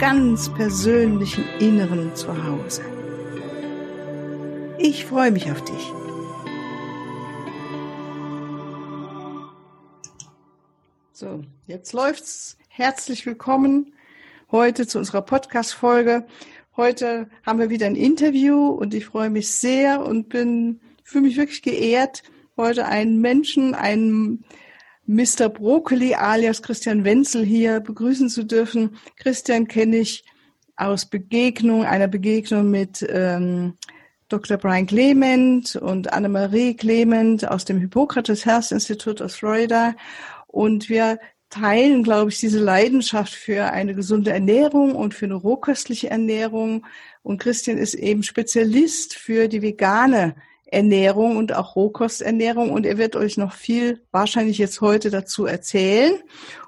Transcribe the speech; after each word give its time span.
ganz 0.00 0.48
persönlichen 0.54 1.44
Inneren 1.58 2.16
Zuhause. 2.16 2.82
Ich 4.78 5.04
freue 5.04 5.30
mich 5.30 5.52
auf 5.52 5.62
dich. 5.62 5.92
So, 11.12 11.44
jetzt 11.66 11.92
läuft's. 11.92 12.56
Herzlich 12.68 13.26
willkommen 13.26 13.92
heute 14.50 14.86
zu 14.86 14.98
unserer 14.98 15.20
Podcast-Folge. 15.20 16.26
Heute 16.78 17.28
haben 17.44 17.58
wir 17.58 17.68
wieder 17.68 17.84
ein 17.84 17.94
Interview 17.94 18.68
und 18.68 18.94
ich 18.94 19.04
freue 19.04 19.28
mich 19.28 19.50
sehr 19.50 20.02
und 20.02 20.30
bin, 20.30 20.80
fühle 21.04 21.24
mich 21.24 21.36
wirklich 21.36 21.60
geehrt, 21.60 22.22
heute 22.56 22.86
einen 22.86 23.20
Menschen, 23.20 23.74
einen 23.74 24.46
Mr. 25.10 25.48
Brokkoli 25.48 26.14
alias 26.14 26.62
Christian 26.62 27.02
Wenzel 27.02 27.44
hier 27.44 27.80
begrüßen 27.80 28.28
zu 28.28 28.44
dürfen. 28.44 28.96
Christian 29.16 29.66
kenne 29.66 29.96
ich 29.96 30.24
aus 30.76 31.04
Begegnung, 31.04 31.84
einer 31.84 32.06
Begegnung 32.06 32.70
mit 32.70 33.04
ähm, 33.10 33.76
Dr. 34.28 34.56
Brian 34.56 34.86
Clement 34.86 35.74
und 35.74 36.12
Annemarie 36.12 36.76
Clement 36.76 37.44
aus 37.48 37.64
dem 37.64 37.80
Hippokrates 37.80 38.46
Health 38.46 38.70
Institute 38.70 39.24
aus 39.24 39.34
Florida. 39.34 39.96
Und 40.46 40.88
wir 40.88 41.18
teilen, 41.48 42.04
glaube 42.04 42.30
ich, 42.30 42.38
diese 42.38 42.60
Leidenschaft 42.60 43.34
für 43.34 43.64
eine 43.72 43.96
gesunde 43.96 44.30
Ernährung 44.30 44.94
und 44.94 45.12
für 45.12 45.24
eine 45.24 45.34
rohköstliche 45.34 46.08
Ernährung. 46.08 46.86
Und 47.24 47.40
Christian 47.40 47.78
ist 47.78 47.94
eben 47.94 48.22
Spezialist 48.22 49.16
für 49.16 49.48
die 49.48 49.60
vegane 49.60 50.36
Ernährung 50.72 51.36
und 51.36 51.54
auch 51.54 51.76
Rohkosternährung. 51.76 52.70
Und 52.70 52.86
er 52.86 52.98
wird 52.98 53.16
euch 53.16 53.36
noch 53.36 53.52
viel 53.52 54.02
wahrscheinlich 54.10 54.58
jetzt 54.58 54.80
heute 54.80 55.10
dazu 55.10 55.46
erzählen. 55.46 56.14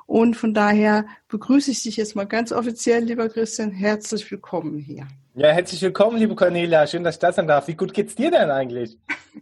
Und 0.06 0.36
von 0.36 0.52
daher 0.54 1.06
begrüße 1.28 1.70
ich 1.70 1.82
dich 1.82 1.96
jetzt 1.96 2.16
mal 2.16 2.24
ganz 2.24 2.52
offiziell, 2.52 3.04
lieber 3.04 3.28
Christian. 3.28 3.70
Herzlich 3.70 4.30
willkommen 4.30 4.78
hier. 4.78 5.06
Ja, 5.34 5.48
herzlich 5.48 5.80
willkommen, 5.80 6.18
liebe 6.18 6.34
Cornelia. 6.34 6.86
Schön, 6.86 7.04
dass 7.04 7.14
ich 7.14 7.20
da 7.20 7.32
sein 7.32 7.46
darf. 7.46 7.66
Wie 7.66 7.74
gut 7.74 7.94
geht's 7.94 8.14
dir 8.14 8.30
denn 8.30 8.50
eigentlich? 8.50 8.98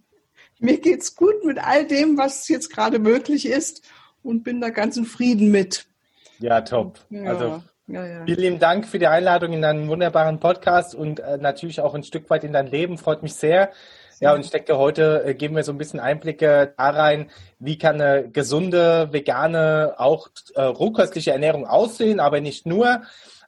Mir 0.61 0.79
geht's 0.79 1.17
gut 1.17 1.45
mit 1.45 1.59
all 1.59 1.87
dem, 1.87 2.19
was 2.19 2.47
jetzt 2.49 2.71
gerade 2.71 2.99
möglich 2.99 3.47
ist 3.47 3.83
und 4.23 4.45
bin 4.45 4.61
da 4.61 4.69
ganz 4.69 4.97
in 4.97 5.07
Frieden 5.07 5.51
mit. 5.51 5.87
Ja, 6.39 6.61
top. 6.61 7.01
Ja, 7.11 7.25
also 7.25 7.63
ja, 7.87 8.07
ja. 8.07 8.25
vielen 8.25 8.39
lieben 8.39 8.59
Dank 8.61 8.87
für 8.87 8.99
die 8.99 9.09
Einladung 9.09 9.53
in 9.53 9.63
deinen 9.63 9.89
wunderbaren 9.89 10.39
Podcast 10.39 10.95
und 10.95 11.19
äh, 11.19 11.39
natürlich 11.39 11.81
auch 11.81 11.95
ein 11.95 12.05
Stück 12.05 12.31
weit 12.31 12.45
in 12.45 12.53
dein 12.53 12.69
Leben. 12.69 12.99
Freut 12.99 13.23
mich 13.23 13.35
sehr. 13.35 13.73
Ja, 14.21 14.35
und 14.35 14.45
ich 14.45 14.51
denke, 14.51 14.77
heute 14.77 15.25
äh, 15.25 15.35
geben 15.35 15.57
wir 15.57 15.65
so 15.65 15.73
ein 15.73 15.79
bisschen 15.79 15.99
Einblicke 15.99 16.75
da 16.77 16.91
rein, 16.91 17.31
wie 17.59 17.79
kann 17.79 18.01
eine 18.01 18.29
gesunde, 18.29 19.09
vegane, 19.13 19.95
auch 19.97 20.29
äh, 20.55 20.61
rohköstliche 20.61 21.33
Ernährung 21.33 21.67
aussehen, 21.67 22.21
aber 22.21 22.43
nicht 22.43 22.67
nur. 22.67 23.01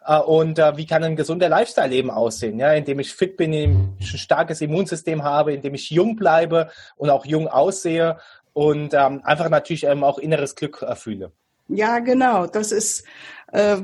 Äh, 0.06 0.18
und 0.18 0.58
äh, 0.58 0.76
wie 0.78 0.86
kann 0.86 1.04
ein 1.04 1.14
gesunder 1.14 1.50
Lifestyle 1.50 1.92
eben 1.94 2.10
aussehen, 2.10 2.58
ja, 2.58 2.72
indem 2.72 3.00
ich 3.00 3.12
fit 3.12 3.36
bin, 3.36 3.52
indem 3.52 3.94
ich 3.98 4.14
ein 4.14 4.18
starkes 4.18 4.62
Immunsystem 4.62 5.22
habe, 5.22 5.52
indem 5.52 5.74
ich 5.74 5.90
jung 5.90 6.16
bleibe 6.16 6.70
und 6.96 7.10
auch 7.10 7.26
jung 7.26 7.48
aussehe 7.48 8.16
und 8.54 8.94
ähm, 8.94 9.20
einfach 9.24 9.50
natürlich 9.50 9.84
ähm, 9.84 10.02
auch 10.02 10.18
inneres 10.18 10.54
Glück 10.54 10.80
erfühle. 10.80 11.32
Ja, 11.68 11.98
genau. 11.98 12.46
Das 12.46 12.72
ist 12.72 13.04
äh, 13.52 13.76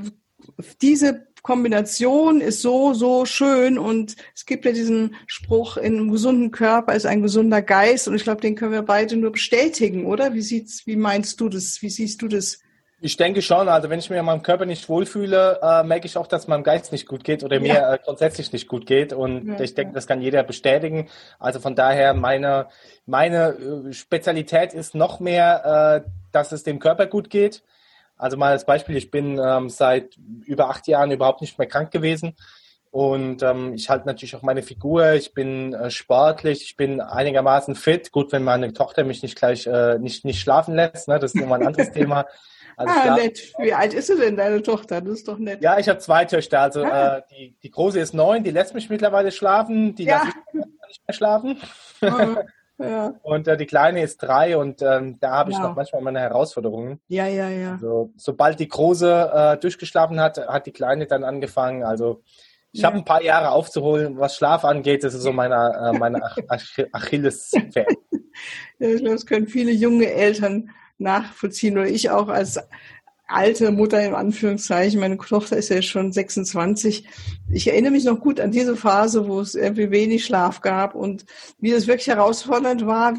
diese 0.81 1.28
Kombination 1.48 2.42
ist 2.42 2.60
so, 2.60 2.92
so 2.92 3.25
schön 3.25 3.78
und 3.78 4.16
es 4.34 4.44
gibt 4.44 4.66
ja 4.66 4.72
diesen 4.72 5.16
Spruch, 5.26 5.78
in 5.78 5.97
einem 5.97 6.12
gesunden 6.12 6.50
Körper 6.50 6.92
ist 6.92 7.06
ein 7.06 7.22
gesunder 7.22 7.62
Geist 7.62 8.06
und 8.06 8.14
ich 8.14 8.25
glaube, 8.25 8.42
den 8.42 8.54
können 8.54 8.72
wir 8.72 8.82
beide 8.82 9.16
nur 9.16 9.32
bestätigen, 9.32 10.04
oder? 10.04 10.34
Wie 10.34 10.42
sieht's, 10.42 10.86
wie 10.86 10.97
meinst 10.97 11.41
du 11.41 11.48
das? 11.48 11.78
Wie 11.81 11.88
siehst 11.88 12.20
du 12.20 12.28
das? 12.28 12.59
Ich 13.00 13.16
denke 13.16 13.41
schon. 13.41 13.66
Also 13.66 13.88
wenn 13.88 13.98
ich 13.98 14.10
mir 14.10 14.19
in 14.19 14.26
meinem 14.26 14.42
Körper 14.42 14.66
nicht 14.66 14.91
wohlfühle, 14.91 15.59
äh, 15.62 15.84
merke 15.84 16.04
ich 16.04 16.19
auch, 16.19 16.26
dass 16.26 16.48
meinem 16.48 16.64
Geist 16.64 16.92
nicht 16.92 17.09
gut 17.09 17.25
geht 17.25 17.42
oder 17.42 17.60
mir 17.60 17.75
ja. 17.75 17.94
äh, 17.94 17.98
grundsätzlich 18.04 18.53
nicht 18.53 18.69
gut 18.69 18.84
geht. 18.84 19.15
Und 19.15 19.48
ja, 19.48 19.60
ich 19.60 19.75
denke, 19.75 19.92
ja. 19.92 19.94
das 19.94 20.06
kann 20.06 20.20
jeder 20.20 20.42
bestätigen. 20.42 21.09
Also 21.38 21.60
von 21.60 21.75
daher 21.75 22.12
meine 22.12 22.69
meine 23.06 23.86
äh, 23.88 23.92
Spezialität 23.94 24.75
ist 24.75 24.94
noch 24.94 25.19
mehr, 25.19 26.04
äh, 26.04 26.10
dass 26.30 26.53
es 26.53 26.62
dem 26.62 26.78
Körper 26.78 27.06
gut 27.06 27.30
geht. 27.30 27.62
Also 28.19 28.37
mal 28.37 28.51
als 28.51 28.67
Beispiel: 28.67 28.97
Ich 28.97 29.11
bin 29.11 29.41
ähm, 29.43 29.69
seit 29.69 30.17
über 30.45 30.69
acht 30.69 30.87
Jahren 30.87 31.11
überhaupt 31.11 31.41
nicht 31.41 31.59
mehr 31.59 31.69
krank 31.69 31.91
gewesen. 31.91 32.34
Und 32.91 33.43
ähm, 33.43 33.75
ich 33.75 33.91
halte 33.91 34.06
natürlich 34.06 34.34
auch 34.34 34.43
meine 34.43 34.62
Figur, 34.62 35.12
ich 35.12 35.34
bin 35.34 35.75
äh, 35.75 35.91
sportlich, 35.91 36.62
ich 36.62 36.77
bin 36.77 37.01
einigermaßen 37.01 37.75
fit. 37.75 38.12
Gut, 38.12 38.33
wenn 38.33 38.43
meine 38.43 38.73
Tochter 38.73 39.05
mich 39.05 39.23
nicht 39.23 39.37
gleich 39.37 39.67
äh, 39.67 39.99
nicht, 39.99 40.25
nicht 40.25 40.41
schlafen 40.41 40.75
lässt, 40.75 41.07
ne? 41.07 41.19
das 41.19 41.34
ist 41.34 41.41
immer 41.41 41.57
ein 41.57 41.67
anderes 41.67 41.93
Thema. 41.93 42.25
Also 42.78 42.95
ah, 42.97 43.17
nett. 43.17 43.53
Wie 43.59 43.75
alt 43.75 43.93
ist 43.93 44.09
denn, 44.09 44.37
deine 44.37 44.62
Tochter? 44.62 45.01
Das 45.01 45.15
ist 45.15 45.28
doch 45.28 45.39
nett. 45.39 45.61
Ja, 45.62 45.78
ich 45.78 45.89
habe 45.89 45.99
zwei 45.99 46.25
Töchter. 46.25 46.61
Also 46.61 46.84
ah. 46.84 47.17
äh, 47.17 47.23
die, 47.31 47.57
die 47.61 47.71
große 47.71 47.99
ist 47.99 48.15
neun, 48.15 48.45
die 48.45 48.53
lässt 48.53 48.73
mich 48.73 48.89
mittlerweile 48.89 49.33
schlafen, 49.33 49.97
die 49.97 50.05
ja. 50.05 50.23
lässt 50.23 50.37
mich 50.53 50.65
nicht 50.87 51.09
mehr 51.09 51.15
schlafen. 51.15 51.61
Ah, 52.01 52.45
ja. 52.78 53.15
Und 53.22 53.49
äh, 53.49 53.56
die 53.56 53.66
kleine 53.66 54.03
ist 54.03 54.19
drei 54.19 54.56
und 54.56 54.83
ähm, 54.83 55.19
da 55.21 55.33
habe 55.33 55.50
ich 55.50 55.56
ja. 55.56 55.65
noch 55.65 55.77
manchmal 55.77 56.03
meine 56.03 56.21
Herausforderungen. 56.21 57.00
Ja, 57.09 57.27
ja, 57.27 57.49
ja. 57.49 57.72
Also, 57.72 58.12
sobald 58.16 58.61
die 58.61 58.69
große 58.69 59.31
äh, 59.34 59.56
durchgeschlafen 59.59 60.21
hat, 60.21 60.39
hat 60.39 60.66
die 60.66 60.72
kleine 60.72 61.06
dann 61.06 61.25
angefangen. 61.25 61.83
Also 61.83 62.22
ich 62.72 62.83
ja. 62.83 62.89
habe 62.89 62.99
ein 62.99 63.05
paar 63.05 63.22
Jahre 63.22 63.50
aufzuholen, 63.50 64.19
was 64.19 64.37
Schlaf 64.37 64.65
angeht. 64.65 65.03
Das 65.03 65.15
ist 65.15 65.22
so 65.22 65.33
meine, 65.33 65.55
äh, 65.94 65.99
meine 65.99 66.22
Ach 66.22 66.37
Ach 66.49 66.78
Achilles-Fan. 66.93 67.87
ja, 68.78 68.99
das 69.00 69.27
können 69.27 69.49
viele 69.49 69.72
junge 69.72 70.10
Eltern 70.12 70.71
nachvollziehen 70.99 71.78
oder 71.78 71.89
ich 71.89 72.10
auch 72.10 72.28
als 72.28 72.59
alte 73.28 73.71
Mutter 73.71 74.05
im 74.05 74.15
Anführungszeichen. 74.15 75.00
Meine 75.00 75.19
Tochter 75.19 75.56
ist 75.56 75.69
ja 75.69 75.83
schon 75.83 76.12
26. 76.12 77.06
Ich 77.50 77.69
erinnere 77.69 77.93
mich 77.93 78.05
noch 78.05 78.21
gut 78.21 78.41
an 78.41 78.50
diese 78.50 78.77
Phase, 78.77 79.28
wo 79.28 79.41
es 79.41 79.55
irgendwie 79.55 79.91
wenig 79.91 80.25
Schlaf 80.25 80.61
gab 80.61 80.94
und 80.94 81.27
wie 81.61 81.71
das 81.71 81.87
wirklich 81.87 82.09
herausfordernd 82.09 82.87
war, 82.87 83.15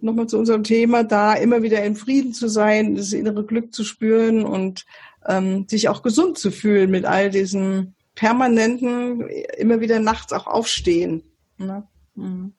nochmal 0.00 0.26
zu 0.26 0.38
unserem 0.38 0.64
Thema, 0.64 1.04
da 1.04 1.34
immer 1.34 1.62
wieder 1.62 1.84
in 1.84 1.94
Frieden 1.94 2.32
zu 2.32 2.48
sein, 2.48 2.94
das 2.94 3.12
innere 3.12 3.44
Glück 3.44 3.74
zu 3.74 3.84
spüren 3.84 4.44
und 4.44 4.86
ähm, 5.26 5.66
sich 5.68 5.88
auch 5.88 6.02
gesund 6.02 6.38
zu 6.38 6.50
fühlen 6.50 6.90
mit 6.90 7.04
all 7.04 7.30
diesen 7.30 7.94
permanenten, 8.14 9.28
immer 9.58 9.80
wieder 9.80 10.00
nachts 10.00 10.32
auch 10.32 10.46
aufstehen. 10.46 11.22
Ne? 11.58 11.86
Mhm. 12.14 12.54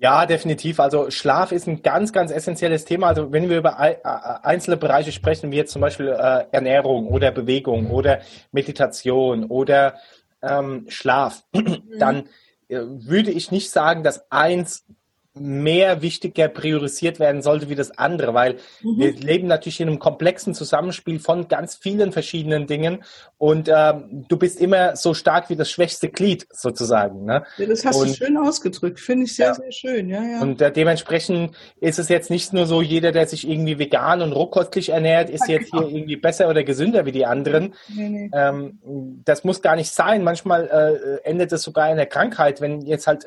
Ja, 0.00 0.26
definitiv. 0.26 0.78
Also 0.78 1.10
Schlaf 1.10 1.50
ist 1.50 1.66
ein 1.66 1.82
ganz, 1.82 2.12
ganz 2.12 2.30
essentielles 2.30 2.84
Thema. 2.84 3.08
Also 3.08 3.32
wenn 3.32 3.48
wir 3.48 3.58
über 3.58 3.78
einzelne 4.44 4.76
Bereiche 4.76 5.10
sprechen, 5.10 5.50
wie 5.50 5.56
jetzt 5.56 5.72
zum 5.72 5.82
Beispiel 5.82 6.08
äh, 6.08 6.44
Ernährung 6.52 7.08
oder 7.08 7.32
Bewegung 7.32 7.90
oder 7.90 8.20
Meditation 8.52 9.46
oder 9.46 9.94
ähm, 10.40 10.86
Schlaf, 10.88 11.42
dann 11.98 12.28
äh, 12.68 12.78
würde 12.78 13.32
ich 13.32 13.50
nicht 13.50 13.70
sagen, 13.70 14.04
dass 14.04 14.30
eins 14.30 14.84
mehr 15.40 16.02
wichtiger 16.02 16.48
priorisiert 16.48 17.20
werden 17.20 17.42
sollte 17.42 17.68
wie 17.68 17.74
das 17.74 17.96
andere, 17.98 18.34
weil 18.34 18.56
mhm. 18.82 18.98
wir 18.98 19.12
leben 19.12 19.48
natürlich 19.48 19.80
in 19.80 19.88
einem 19.88 19.98
komplexen 19.98 20.54
Zusammenspiel 20.54 21.18
von 21.18 21.48
ganz 21.48 21.76
vielen 21.76 22.12
verschiedenen 22.12 22.66
Dingen 22.66 23.04
und 23.38 23.70
ähm, 23.72 24.24
du 24.28 24.36
bist 24.36 24.60
immer 24.60 24.96
so 24.96 25.14
stark 25.14 25.48
wie 25.50 25.56
das 25.56 25.70
schwächste 25.70 26.08
Glied 26.08 26.46
sozusagen. 26.50 27.24
Ne? 27.24 27.44
Ja, 27.56 27.66
das 27.66 27.84
hast 27.84 27.96
und, 27.96 28.08
du 28.08 28.14
schön 28.14 28.36
ausgedrückt, 28.36 29.00
finde 29.00 29.24
ich 29.24 29.36
sehr, 29.36 29.48
ja. 29.48 29.54
sehr 29.54 29.72
schön. 29.72 30.08
Ja, 30.08 30.22
ja. 30.22 30.40
Und 30.40 30.60
äh, 30.60 30.72
dementsprechend 30.72 31.56
ist 31.80 31.98
es 31.98 32.08
jetzt 32.08 32.30
nicht 32.30 32.52
nur 32.52 32.66
so, 32.66 32.82
jeder, 32.82 33.12
der 33.12 33.26
sich 33.26 33.48
irgendwie 33.48 33.78
vegan 33.78 34.22
und 34.22 34.32
rohkostlich 34.32 34.90
ernährt, 34.90 35.30
ist 35.30 35.48
jetzt 35.48 35.70
genau. 35.70 35.86
hier 35.86 35.96
irgendwie 35.96 36.16
besser 36.16 36.48
oder 36.48 36.64
gesünder 36.64 37.06
wie 37.06 37.12
die 37.12 37.26
anderen. 37.26 37.74
Nee, 37.88 38.08
nee. 38.08 38.30
Ähm, 38.32 38.78
das 39.24 39.44
muss 39.44 39.62
gar 39.62 39.76
nicht 39.76 39.90
sein. 39.90 40.24
Manchmal 40.24 41.20
äh, 41.24 41.28
endet 41.28 41.52
es 41.52 41.62
sogar 41.62 41.90
in 41.90 41.96
der 41.96 42.06
Krankheit, 42.06 42.60
wenn 42.60 42.80
jetzt 42.82 43.06
halt 43.06 43.24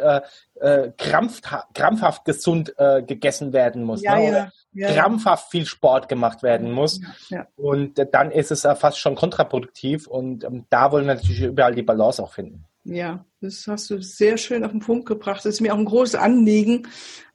äh, 0.61 0.87
äh, 0.87 0.91
krampfhaft, 0.97 2.25
gesund 2.25 2.73
äh, 2.77 3.01
gegessen 3.01 3.53
werden 3.53 3.83
muss. 3.83 4.01
Ja, 4.01 4.15
ne? 4.15 4.31
ja, 4.31 4.51
ja, 4.73 4.93
krampfhaft 4.93 5.51
viel 5.51 5.65
Sport 5.65 6.07
gemacht 6.07 6.43
werden 6.43 6.71
muss. 6.71 7.01
Und 7.55 7.99
äh, 7.99 8.07
dann 8.09 8.31
ist 8.31 8.51
es 8.51 8.61
fast 8.61 8.99
schon 8.99 9.15
kontraproduktiv. 9.15 10.07
Und 10.07 10.43
ähm, 10.43 10.65
da 10.69 10.91
wollen 10.91 11.07
wir 11.07 11.15
natürlich 11.15 11.41
überall 11.41 11.75
die 11.75 11.83
Balance 11.83 12.21
auch 12.21 12.33
finden. 12.33 12.65
Ja, 12.83 13.25
das 13.41 13.65
hast 13.67 13.89
du 13.89 14.01
sehr 14.01 14.37
schön 14.37 14.63
auf 14.63 14.71
den 14.71 14.79
Punkt 14.79 15.05
gebracht. 15.05 15.39
Das 15.39 15.53
ist 15.53 15.61
mir 15.61 15.73
auch 15.73 15.77
ein 15.77 15.85
großes 15.85 16.15
Anliegen. 16.15 16.87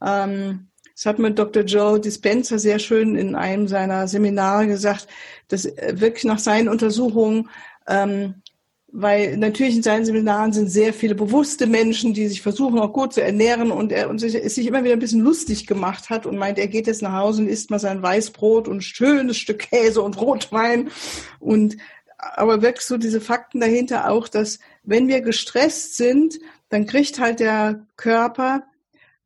Ähm, 0.04 0.68
das 0.94 1.06
hat 1.06 1.18
mir 1.18 1.30
Dr. 1.30 1.62
Joe 1.64 2.00
Dispenza 2.00 2.58
sehr 2.58 2.78
schön 2.78 3.16
in 3.16 3.34
einem 3.34 3.68
seiner 3.68 4.08
Seminare 4.08 4.66
gesagt, 4.66 5.08
dass 5.48 5.66
äh, 5.66 6.00
wirklich 6.00 6.24
nach 6.24 6.38
seinen 6.38 6.68
Untersuchungen 6.68 7.50
ähm, 7.86 8.42
weil 8.98 9.36
natürlich 9.36 9.76
in 9.76 9.82
seinen 9.82 10.06
Seminaren 10.06 10.54
sind 10.54 10.68
sehr 10.70 10.94
viele 10.94 11.14
bewusste 11.14 11.66
Menschen, 11.66 12.14
die 12.14 12.28
sich 12.28 12.40
versuchen, 12.40 12.78
auch 12.78 12.94
gut 12.94 13.12
zu 13.12 13.22
ernähren 13.22 13.70
und 13.70 13.92
er 13.92 14.08
und 14.08 14.18
sich, 14.20 14.32
sich 14.54 14.66
immer 14.66 14.84
wieder 14.84 14.94
ein 14.94 15.00
bisschen 15.00 15.20
lustig 15.20 15.66
gemacht 15.66 16.08
hat 16.08 16.24
und 16.24 16.38
meint, 16.38 16.58
er 16.58 16.66
geht 16.66 16.86
jetzt 16.86 17.02
nach 17.02 17.12
Hause 17.12 17.42
und 17.42 17.48
isst 17.48 17.70
mal 17.70 17.78
sein 17.78 18.00
Weißbrot 18.00 18.68
und 18.68 18.78
ein 18.78 18.80
schönes 18.80 19.36
Stück 19.36 19.58
Käse 19.70 20.00
und 20.00 20.18
Rotwein. 20.18 20.88
Und 21.40 21.76
aber 22.16 22.62
wirklich 22.62 22.86
so 22.86 22.96
diese 22.96 23.20
Fakten 23.20 23.60
dahinter 23.60 24.10
auch, 24.10 24.28
dass 24.28 24.60
wenn 24.82 25.08
wir 25.08 25.20
gestresst 25.20 25.98
sind, 25.98 26.38
dann 26.70 26.86
kriegt 26.86 27.20
halt 27.20 27.40
der 27.40 27.84
Körper 27.96 28.62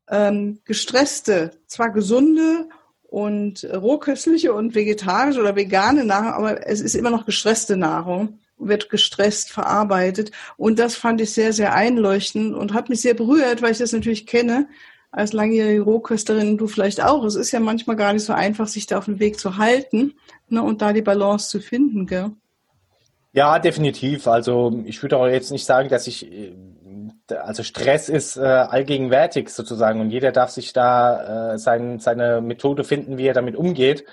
ähm, 0.08 0.58
gestresste, 0.64 1.52
zwar 1.68 1.90
gesunde 1.90 2.68
und 3.04 3.64
rohköstliche 3.72 4.52
und 4.52 4.74
vegetarische 4.74 5.38
oder 5.38 5.54
vegane 5.54 6.04
Nahrung, 6.04 6.32
aber 6.32 6.66
es 6.66 6.80
ist 6.80 6.96
immer 6.96 7.10
noch 7.10 7.24
gestresste 7.24 7.76
Nahrung, 7.76 8.40
wird 8.60 8.90
gestresst 8.90 9.50
verarbeitet. 9.50 10.30
Und 10.56 10.78
das 10.78 10.94
fand 10.94 11.20
ich 11.20 11.32
sehr, 11.32 11.52
sehr 11.52 11.74
einleuchtend 11.74 12.54
und 12.54 12.74
hat 12.74 12.88
mich 12.88 13.00
sehr 13.00 13.14
berührt, 13.14 13.62
weil 13.62 13.72
ich 13.72 13.78
das 13.78 13.92
natürlich 13.92 14.26
kenne 14.26 14.68
als 15.12 15.32
langjährige 15.32 15.82
Rohkösterin, 15.82 16.56
du 16.56 16.68
vielleicht 16.68 17.02
auch. 17.02 17.24
Es 17.24 17.34
ist 17.34 17.50
ja 17.50 17.60
manchmal 17.60 17.96
gar 17.96 18.12
nicht 18.12 18.24
so 18.24 18.32
einfach, 18.32 18.68
sich 18.68 18.86
da 18.86 18.98
auf 18.98 19.06
den 19.06 19.18
Weg 19.18 19.40
zu 19.40 19.56
halten 19.56 20.14
ne, 20.48 20.62
und 20.62 20.82
da 20.82 20.92
die 20.92 21.02
Balance 21.02 21.48
zu 21.48 21.60
finden. 21.60 22.06
Gell? 22.06 22.30
Ja, 23.32 23.58
definitiv. 23.58 24.28
Also 24.28 24.82
ich 24.84 25.02
würde 25.02 25.16
auch 25.16 25.26
jetzt 25.26 25.50
nicht 25.50 25.64
sagen, 25.64 25.88
dass 25.88 26.06
ich 26.06 26.30
äh, 26.30 26.52
also 27.28 27.62
Stress 27.62 28.08
ist 28.08 28.36
äh, 28.36 28.40
allgegenwärtig 28.40 29.48
sozusagen 29.50 30.00
und 30.00 30.10
jeder 30.10 30.32
darf 30.32 30.50
sich 30.50 30.72
da 30.72 31.54
äh, 31.54 31.58
sein, 31.58 31.98
seine 31.98 32.40
Methode 32.40 32.84
finden, 32.84 33.18
wie 33.18 33.26
er 33.26 33.34
damit 33.34 33.56
umgeht. 33.56 34.04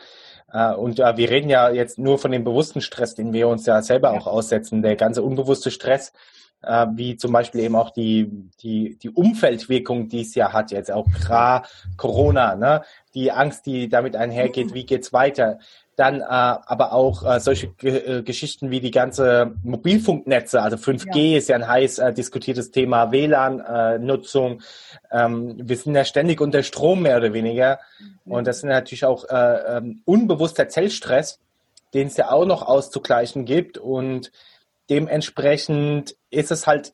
Äh, 0.51 0.73
und 0.73 0.99
äh, 0.99 1.17
wir 1.17 1.29
reden 1.29 1.49
ja 1.49 1.69
jetzt 1.69 1.99
nur 1.99 2.17
von 2.17 2.31
dem 2.31 2.43
bewussten 2.43 2.81
Stress, 2.81 3.15
den 3.15 3.33
wir 3.33 3.47
uns 3.47 3.65
ja 3.65 3.81
selber 3.81 4.11
auch 4.11 4.27
aussetzen. 4.27 4.81
Der 4.81 4.95
ganze 4.95 5.23
unbewusste 5.23 5.71
Stress, 5.71 6.13
äh, 6.61 6.87
wie 6.93 7.17
zum 7.17 7.31
Beispiel 7.31 7.61
eben 7.61 7.75
auch 7.75 7.91
die, 7.91 8.29
die, 8.61 8.97
die 8.97 9.09
Umfeldwirkung, 9.09 10.09
die 10.09 10.21
es 10.21 10.35
ja 10.35 10.53
hat, 10.53 10.71
jetzt 10.71 10.91
auch 10.91 11.07
gerade 11.07 11.67
Corona, 11.97 12.55
ne? 12.55 12.83
die 13.13 13.31
Angst, 13.31 13.65
die 13.65 13.89
damit 13.89 14.15
einhergeht, 14.15 14.73
wie 14.73 14.85
geht's 14.85 15.13
weiter 15.13 15.59
dann 15.97 16.21
äh, 16.21 16.25
aber 16.25 16.93
auch 16.93 17.25
äh, 17.25 17.39
solche 17.39 17.69
G 17.69 17.89
äh, 17.89 18.21
Geschichten 18.21 18.69
wie 18.69 18.79
die 18.79 18.91
ganze 18.91 19.55
Mobilfunknetze, 19.63 20.61
also 20.61 20.77
5G 20.77 21.31
ja. 21.31 21.37
ist 21.39 21.49
ja 21.49 21.55
ein 21.55 21.67
heiß 21.67 21.97
äh, 21.97 22.13
diskutiertes 22.13 22.69
Thema, 22.69 23.11
WLAN-Nutzung. 23.11 24.61
Äh, 25.09 25.25
ähm, 25.25 25.55
wir 25.57 25.75
sind 25.75 25.95
ja 25.95 26.05
ständig 26.05 26.39
unter 26.39 26.61
Strom 26.61 27.01
mehr 27.01 27.17
oder 27.17 27.33
weniger. 27.33 27.79
Mhm. 27.99 28.31
Und 28.31 28.47
das 28.47 28.57
ist 28.57 28.65
natürlich 28.65 29.05
auch 29.05 29.27
äh, 29.27 29.77
ähm, 29.77 30.03
unbewusster 30.05 30.69
Zellstress, 30.69 31.39
den 31.95 32.07
es 32.07 32.17
ja 32.17 32.29
auch 32.29 32.45
noch 32.45 32.61
auszugleichen 32.61 33.45
gibt. 33.45 33.79
Und 33.79 34.31
dementsprechend 34.89 36.15
ist 36.29 36.51
es 36.51 36.67
halt 36.67 36.93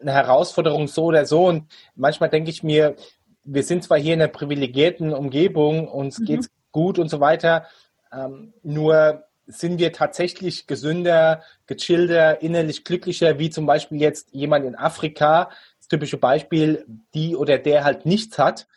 eine 0.00 0.12
Herausforderung 0.12 0.88
so 0.88 1.04
oder 1.04 1.26
so. 1.26 1.46
Und 1.46 1.64
manchmal 1.94 2.30
denke 2.30 2.50
ich 2.50 2.62
mir, 2.62 2.96
wir 3.44 3.62
sind 3.62 3.84
zwar 3.84 3.98
hier 3.98 4.14
in 4.14 4.22
einer 4.22 4.30
privilegierten 4.30 5.12
Umgebung, 5.12 5.88
uns 5.88 6.18
mhm. 6.18 6.24
geht's 6.24 6.50
gut 6.70 6.98
und 6.98 7.08
so 7.08 7.20
weiter, 7.20 7.66
ähm, 8.12 8.52
nur 8.62 9.24
sind 9.46 9.78
wir 9.78 9.92
tatsächlich 9.92 10.66
gesünder, 10.66 11.42
gechillter, 11.66 12.42
innerlich 12.42 12.84
glücklicher, 12.84 13.38
wie 13.38 13.48
zum 13.48 13.64
Beispiel 13.64 14.00
jetzt 14.00 14.28
jemand 14.32 14.66
in 14.66 14.76
Afrika, 14.76 15.50
das 15.78 15.88
typische 15.88 16.18
Beispiel, 16.18 16.84
die 17.14 17.34
oder 17.34 17.56
der 17.58 17.84
halt 17.84 18.04
nichts 18.04 18.38
hat, 18.38 18.68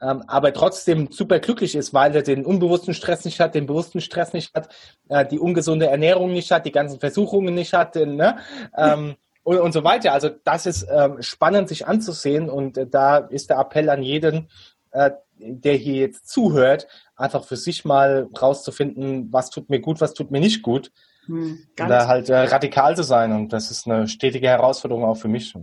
ähm, 0.00 0.22
aber 0.26 0.52
trotzdem 0.52 1.10
super 1.10 1.38
glücklich 1.40 1.74
ist, 1.74 1.92
weil 1.92 2.14
er 2.14 2.22
den 2.22 2.44
unbewussten 2.44 2.94
Stress 2.94 3.24
nicht 3.24 3.40
hat, 3.40 3.54
den 3.54 3.66
bewussten 3.66 4.00
Stress 4.00 4.32
nicht 4.32 4.54
hat, 4.54 4.68
äh, 5.08 5.26
die 5.26 5.38
ungesunde 5.38 5.86
Ernährung 5.86 6.32
nicht 6.32 6.50
hat, 6.50 6.66
die 6.66 6.72
ganzen 6.72 7.00
Versuchungen 7.00 7.54
nicht 7.54 7.72
hat, 7.72 7.96
ne? 7.96 8.38
Ähm, 8.76 9.16
und, 9.42 9.58
und 9.58 9.72
so 9.72 9.82
weiter. 9.82 10.12
Also 10.12 10.28
das 10.44 10.66
ist 10.66 10.86
ähm, 10.90 11.22
spannend, 11.22 11.68
sich 11.68 11.86
anzusehen 11.86 12.50
und 12.50 12.76
äh, 12.76 12.86
da 12.86 13.16
ist 13.16 13.50
der 13.50 13.58
Appell 13.58 13.88
an 13.88 14.02
jeden, 14.02 14.48
äh, 14.90 15.10
der 15.38 15.74
hier 15.74 15.94
jetzt 15.94 16.28
zuhört, 16.28 16.86
einfach 17.16 17.44
für 17.44 17.56
sich 17.56 17.84
mal 17.84 18.28
rauszufinden, 18.40 19.32
was 19.32 19.50
tut 19.50 19.70
mir 19.70 19.80
gut, 19.80 20.00
was 20.00 20.14
tut 20.14 20.30
mir 20.30 20.40
nicht 20.40 20.62
gut. 20.62 20.92
Hm, 21.26 21.58
da 21.76 22.06
halt 22.06 22.28
äh, 22.28 22.36
radikal 22.36 22.96
zu 22.96 23.02
sein 23.02 23.32
und 23.32 23.52
das 23.52 23.70
ist 23.70 23.86
eine 23.86 24.08
stetige 24.08 24.48
Herausforderung 24.48 25.04
auch 25.04 25.16
für 25.16 25.28
mich. 25.28 25.54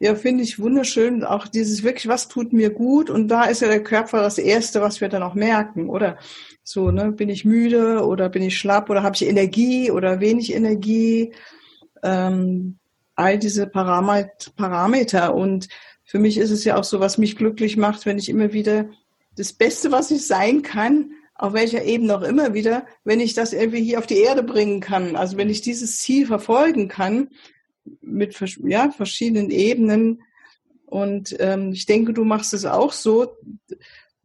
Ja, 0.00 0.14
finde 0.16 0.42
ich 0.42 0.58
wunderschön. 0.58 1.24
Auch 1.24 1.46
dieses 1.46 1.82
wirklich, 1.82 2.08
was 2.08 2.28
tut 2.28 2.52
mir 2.52 2.70
gut? 2.70 3.10
Und 3.10 3.28
da 3.28 3.44
ist 3.44 3.62
ja 3.62 3.68
der 3.68 3.82
Körper 3.82 4.20
das 4.20 4.38
Erste, 4.38 4.80
was 4.80 5.00
wir 5.00 5.08
dann 5.08 5.22
auch 5.22 5.34
merken, 5.34 5.88
oder? 5.88 6.18
So, 6.64 6.90
ne, 6.90 7.12
bin 7.12 7.28
ich 7.28 7.44
müde 7.44 8.04
oder 8.04 8.28
bin 8.28 8.42
ich 8.42 8.58
schlapp 8.58 8.90
oder 8.90 9.02
habe 9.02 9.14
ich 9.14 9.26
Energie 9.26 9.90
oder 9.90 10.20
wenig 10.20 10.52
Energie? 10.52 11.32
Ähm, 12.02 12.78
all 13.14 13.38
diese 13.38 13.66
Parameter. 13.68 15.34
Und 15.34 15.68
für 16.04 16.18
mich 16.18 16.38
ist 16.38 16.50
es 16.50 16.64
ja 16.64 16.76
auch 16.76 16.84
so, 16.84 17.00
was 17.00 17.18
mich 17.18 17.36
glücklich 17.36 17.76
macht, 17.76 18.04
wenn 18.04 18.18
ich 18.18 18.28
immer 18.28 18.52
wieder 18.52 18.86
das 19.36 19.52
Beste, 19.52 19.92
was 19.92 20.10
ich 20.10 20.26
sein 20.26 20.62
kann, 20.62 21.12
auf 21.36 21.52
welcher 21.52 21.84
Ebene 21.84 22.16
auch 22.16 22.22
immer 22.22 22.54
wieder, 22.54 22.86
wenn 23.04 23.20
ich 23.20 23.34
das 23.34 23.52
irgendwie 23.52 23.82
hier 23.82 23.98
auf 23.98 24.06
die 24.06 24.18
Erde 24.18 24.42
bringen 24.42 24.80
kann. 24.80 25.16
Also 25.16 25.36
wenn 25.36 25.50
ich 25.50 25.62
dieses 25.62 25.98
Ziel 25.98 26.26
verfolgen 26.26 26.88
kann 26.88 27.28
mit 28.00 28.38
ja, 28.64 28.90
verschiedenen 28.90 29.50
Ebenen. 29.50 30.22
Und 30.86 31.36
ähm, 31.40 31.72
ich 31.72 31.86
denke, 31.86 32.12
du 32.12 32.24
machst 32.24 32.54
es 32.54 32.64
auch 32.64 32.92
so 32.92 33.36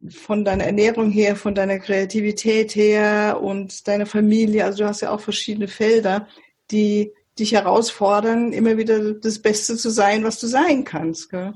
von 0.08 0.44
deiner 0.44 0.64
Ernährung 0.64 1.10
her, 1.10 1.36
von 1.36 1.54
deiner 1.54 1.78
Kreativität 1.78 2.74
her 2.74 3.40
und 3.42 3.86
deiner 3.86 4.06
Familie. 4.06 4.64
Also 4.64 4.84
du 4.84 4.88
hast 4.88 5.02
ja 5.02 5.10
auch 5.10 5.20
verschiedene 5.20 5.68
Felder, 5.68 6.26
die 6.70 7.12
dich 7.38 7.52
herausfordern, 7.52 8.52
immer 8.52 8.76
wieder 8.76 9.14
das 9.14 9.38
Beste 9.38 9.76
zu 9.76 9.90
sein, 9.90 10.24
was 10.24 10.40
du 10.40 10.46
sein 10.46 10.84
kannst. 10.84 11.30
Gell? 11.30 11.54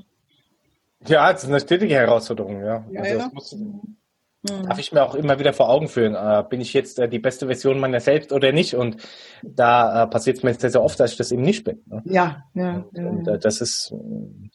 Ja, 1.07 1.31
das 1.31 1.43
ist 1.43 1.49
eine 1.49 1.59
stetige 1.59 1.93
Herausforderung, 1.93 2.59
ja. 2.61 2.85
ja, 2.91 3.01
also 3.01 3.17
ja. 3.17 3.31
Muss, 3.33 3.51
mhm. 3.53 3.97
Darf 4.45 4.79
ich 4.79 4.91
mir 4.91 5.03
auch 5.03 5.15
immer 5.15 5.39
wieder 5.39 5.53
vor 5.53 5.69
Augen 5.69 5.87
führen. 5.87 6.15
Äh, 6.15 6.43
bin 6.49 6.61
ich 6.61 6.73
jetzt 6.73 6.99
äh, 6.99 7.07
die 7.07 7.19
beste 7.19 7.47
Version 7.47 7.79
meiner 7.79 7.99
selbst 7.99 8.31
oder 8.31 8.51
nicht? 8.51 8.75
Und 8.75 8.97
da 9.43 10.03
äh, 10.03 10.07
passiert 10.07 10.37
es 10.37 10.43
mir 10.43 10.53
sehr, 10.53 10.69
sehr 10.69 10.83
oft, 10.83 10.99
dass 10.99 11.11
ich 11.11 11.17
das 11.17 11.31
eben 11.31 11.41
nicht 11.41 11.63
bin. 11.63 11.81
Ne? 11.85 12.01
Ja, 12.05 12.43
ja. 12.53 12.75
Und, 12.75 12.97
ja, 12.97 13.07
und 13.07 13.27
äh, 13.27 13.39
das 13.39 13.61
ist, 13.61 13.93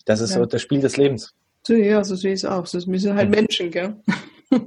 das 0.04 0.20
ist 0.20 0.32
so 0.32 0.46
das 0.46 0.62
Spiel 0.62 0.80
des 0.80 0.96
Lebens. 0.96 1.34
So, 1.62 1.74
ja, 1.74 2.02
so 2.04 2.14
sehe 2.14 2.32
ich 2.32 2.40
es 2.40 2.44
auch. 2.44 2.66
Wir 2.72 3.00
sind 3.00 3.14
halt 3.14 3.30
Menschen, 3.30 3.70
gell? 3.70 3.96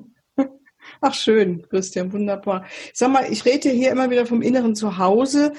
Ach 1.02 1.14
schön, 1.14 1.68
Christian, 1.70 2.14
wunderbar. 2.14 2.66
Sag 2.94 3.12
mal, 3.12 3.26
ich 3.30 3.44
rede 3.46 3.70
hier 3.70 3.92
immer 3.92 4.10
wieder 4.10 4.26
vom 4.26 4.42
inneren 4.42 4.76
Zuhause 4.76 5.54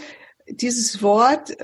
dieses 0.49 1.03
Wort, 1.03 1.57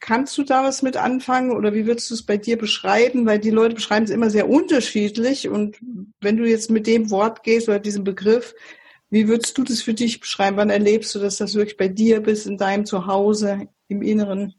kannst 0.00 0.36
du 0.36 0.42
da 0.42 0.64
was 0.64 0.82
mit 0.82 0.96
anfangen 0.96 1.52
oder 1.52 1.74
wie 1.74 1.86
würdest 1.86 2.10
du 2.10 2.14
es 2.14 2.22
bei 2.22 2.36
dir 2.36 2.58
beschreiben? 2.58 3.26
Weil 3.26 3.38
die 3.38 3.50
Leute 3.50 3.74
beschreiben 3.74 4.04
es 4.04 4.10
immer 4.10 4.30
sehr 4.30 4.48
unterschiedlich 4.48 5.48
und 5.48 5.78
wenn 6.20 6.36
du 6.36 6.44
jetzt 6.44 6.70
mit 6.70 6.86
dem 6.86 7.10
Wort 7.10 7.42
gehst 7.42 7.68
oder 7.68 7.78
diesem 7.78 8.04
Begriff, 8.04 8.54
wie 9.08 9.28
würdest 9.28 9.56
du 9.56 9.64
das 9.64 9.82
für 9.82 9.94
dich 9.94 10.20
beschreiben? 10.20 10.56
Wann 10.56 10.70
erlebst 10.70 11.14
du, 11.14 11.18
dass 11.18 11.36
das 11.36 11.54
wirklich 11.54 11.76
bei 11.76 11.88
dir 11.88 12.20
bist, 12.20 12.46
in 12.46 12.58
deinem 12.58 12.84
Zuhause, 12.84 13.68
im 13.88 14.02
Inneren? 14.02 14.54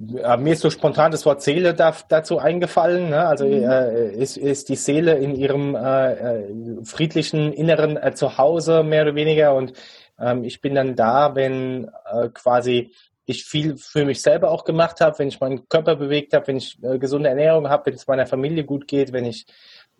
Ja, 0.00 0.36
mir 0.36 0.52
ist 0.52 0.60
so 0.60 0.70
spontan 0.70 1.10
das 1.10 1.26
Wort 1.26 1.42
Seele 1.42 1.74
da, 1.74 1.94
dazu 2.08 2.38
eingefallen. 2.38 3.10
Ne? 3.10 3.26
Also 3.26 3.46
mhm. 3.46 3.64
äh, 3.64 4.12
ist, 4.12 4.36
ist 4.36 4.68
die 4.68 4.76
Seele 4.76 5.18
in 5.18 5.34
ihrem 5.34 5.74
äh, 5.74 6.12
äh 6.12 6.84
friedlichen 6.84 7.52
inneren 7.52 7.96
äh, 7.96 8.14
Zuhause 8.14 8.84
mehr 8.84 9.02
oder 9.02 9.16
weniger 9.16 9.54
und 9.54 9.72
ähm, 10.18 10.44
ich 10.44 10.60
bin 10.60 10.74
dann 10.74 10.96
da, 10.96 11.34
wenn 11.34 11.90
äh, 12.10 12.28
quasi 12.32 12.92
ich 13.26 13.44
viel 13.44 13.76
für 13.76 14.04
mich 14.06 14.22
selber 14.22 14.50
auch 14.50 14.64
gemacht 14.64 15.00
habe, 15.00 15.18
wenn 15.18 15.28
ich 15.28 15.40
meinen 15.40 15.68
Körper 15.68 15.96
bewegt 15.96 16.32
habe, 16.32 16.46
wenn 16.46 16.56
ich 16.56 16.82
äh, 16.82 16.98
gesunde 16.98 17.28
Ernährung 17.28 17.68
habe, 17.68 17.86
wenn 17.86 17.94
es 17.94 18.06
meiner 18.06 18.26
Familie 18.26 18.64
gut 18.64 18.88
geht, 18.88 19.12
wenn 19.12 19.26
ich 19.26 19.46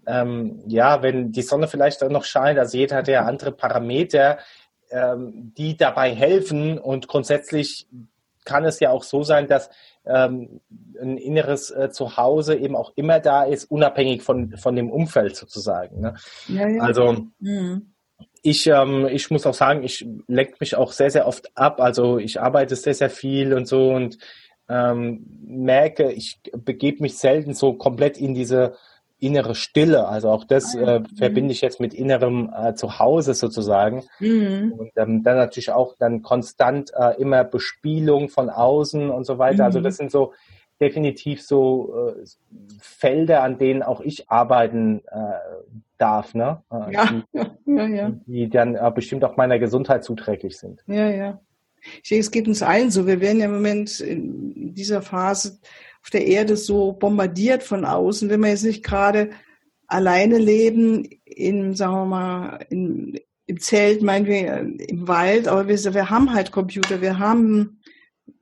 ähm, 0.06 0.62
ja, 0.66 1.02
wenn 1.02 1.32
die 1.32 1.42
Sonne 1.42 1.68
vielleicht 1.68 2.02
auch 2.02 2.08
noch 2.08 2.24
scheint, 2.24 2.58
also 2.58 2.78
jeder 2.78 2.96
hat 2.96 3.08
ja 3.08 3.26
andere 3.26 3.52
Parameter, 3.52 4.38
ähm, 4.90 5.52
die 5.56 5.76
dabei 5.76 6.14
helfen 6.14 6.78
und 6.78 7.08
grundsätzlich 7.08 7.86
kann 8.46 8.64
es 8.64 8.80
ja 8.80 8.90
auch 8.90 9.02
so 9.02 9.22
sein, 9.22 9.46
dass 9.46 9.68
ähm, 10.06 10.62
ein 10.98 11.18
inneres 11.18 11.70
äh, 11.70 11.90
Zuhause 11.90 12.54
eben 12.54 12.74
auch 12.74 12.92
immer 12.96 13.20
da 13.20 13.44
ist, 13.44 13.70
unabhängig 13.70 14.22
von, 14.22 14.56
von 14.56 14.74
dem 14.74 14.90
Umfeld 14.90 15.36
sozusagen. 15.36 16.00
Ne? 16.00 16.14
Ja, 16.48 16.66
ja. 16.66 16.82
Also 16.82 17.26
mhm 17.40 17.92
ich, 18.42 18.66
ähm, 18.66 19.06
ich 19.10 19.30
muss 19.30 19.46
auch 19.46 19.54
sagen, 19.54 19.82
ich 19.82 20.06
lenke 20.26 20.56
mich 20.60 20.76
auch 20.76 20.92
sehr, 20.92 21.10
sehr 21.10 21.26
oft 21.26 21.56
ab. 21.56 21.80
Also 21.80 22.18
ich 22.18 22.40
arbeite 22.40 22.76
sehr, 22.76 22.94
sehr 22.94 23.10
viel 23.10 23.54
und 23.54 23.66
so 23.66 23.90
und 23.90 24.18
ähm, 24.68 25.26
merke, 25.46 26.12
ich 26.12 26.40
begebe 26.52 27.02
mich 27.02 27.16
selten 27.16 27.54
so 27.54 27.74
komplett 27.74 28.18
in 28.18 28.34
diese 28.34 28.74
innere 29.20 29.54
Stille. 29.54 30.06
Also 30.06 30.30
auch 30.30 30.44
das 30.44 30.76
ah, 30.76 30.96
äh, 30.96 31.00
mhm. 31.00 31.06
verbinde 31.16 31.52
ich 31.52 31.60
jetzt 31.60 31.80
mit 31.80 31.92
innerem 31.94 32.52
äh, 32.56 32.74
Zuhause 32.74 33.34
sozusagen. 33.34 34.04
Mhm. 34.20 34.74
Und 34.76 34.90
ähm, 34.96 35.22
dann 35.22 35.36
natürlich 35.36 35.70
auch 35.70 35.96
dann 35.98 36.22
konstant 36.22 36.92
äh, 36.94 37.20
immer 37.20 37.44
Bespielung 37.44 38.28
von 38.28 38.50
außen 38.50 39.10
und 39.10 39.24
so 39.24 39.38
weiter. 39.38 39.64
Also 39.64 39.80
mhm. 39.80 39.86
Also 39.86 39.88
das 39.88 39.96
sind 39.96 40.10
so 40.10 40.32
definitiv 40.80 41.42
so 41.42 42.14
äh, 42.16 42.24
Felder, 42.80 43.42
an 43.42 43.58
denen 43.58 43.82
auch 43.82 44.00
ich 44.00 44.30
arbeiten 44.30 45.02
äh, 45.06 45.78
darf, 45.98 46.34
ne? 46.34 46.62
Äh, 46.70 46.92
ja. 46.92 47.06
Die, 47.06 47.38
ja, 47.66 47.86
ja. 47.86 48.12
die 48.26 48.48
dann 48.48 48.76
äh, 48.76 48.92
bestimmt 48.94 49.24
auch 49.24 49.36
meiner 49.36 49.58
Gesundheit 49.58 50.04
zuträglich 50.04 50.58
sind. 50.58 50.82
Ja, 50.86 51.10
ja. 51.10 51.40
Ich 52.02 52.08
denke, 52.08 52.20
es 52.20 52.30
geht 52.30 52.48
uns 52.48 52.62
allen 52.62 52.90
so. 52.90 53.06
Wir 53.06 53.20
werden 53.20 53.38
ja 53.38 53.46
im 53.46 53.52
Moment 53.52 54.00
in 54.00 54.74
dieser 54.74 55.02
Phase 55.02 55.58
auf 56.02 56.10
der 56.10 56.26
Erde 56.26 56.56
so 56.56 56.92
bombardiert 56.92 57.62
von 57.62 57.84
außen. 57.84 58.28
Wenn 58.28 58.40
wir 58.40 58.48
jetzt 58.48 58.64
nicht 58.64 58.84
gerade 58.84 59.30
alleine 59.86 60.38
leben, 60.38 61.04
in, 61.24 61.74
sagen 61.74 61.92
wir 61.94 62.04
mal, 62.06 62.66
in, 62.70 63.18
im 63.46 63.60
Zelt, 63.60 64.02
meinen 64.02 64.26
wir, 64.26 64.58
im 64.58 65.08
Wald, 65.08 65.48
aber 65.48 65.68
wir, 65.68 65.94
wir 65.94 66.10
haben 66.10 66.34
halt 66.34 66.52
Computer, 66.52 67.00
wir 67.00 67.18
haben, 67.18 67.77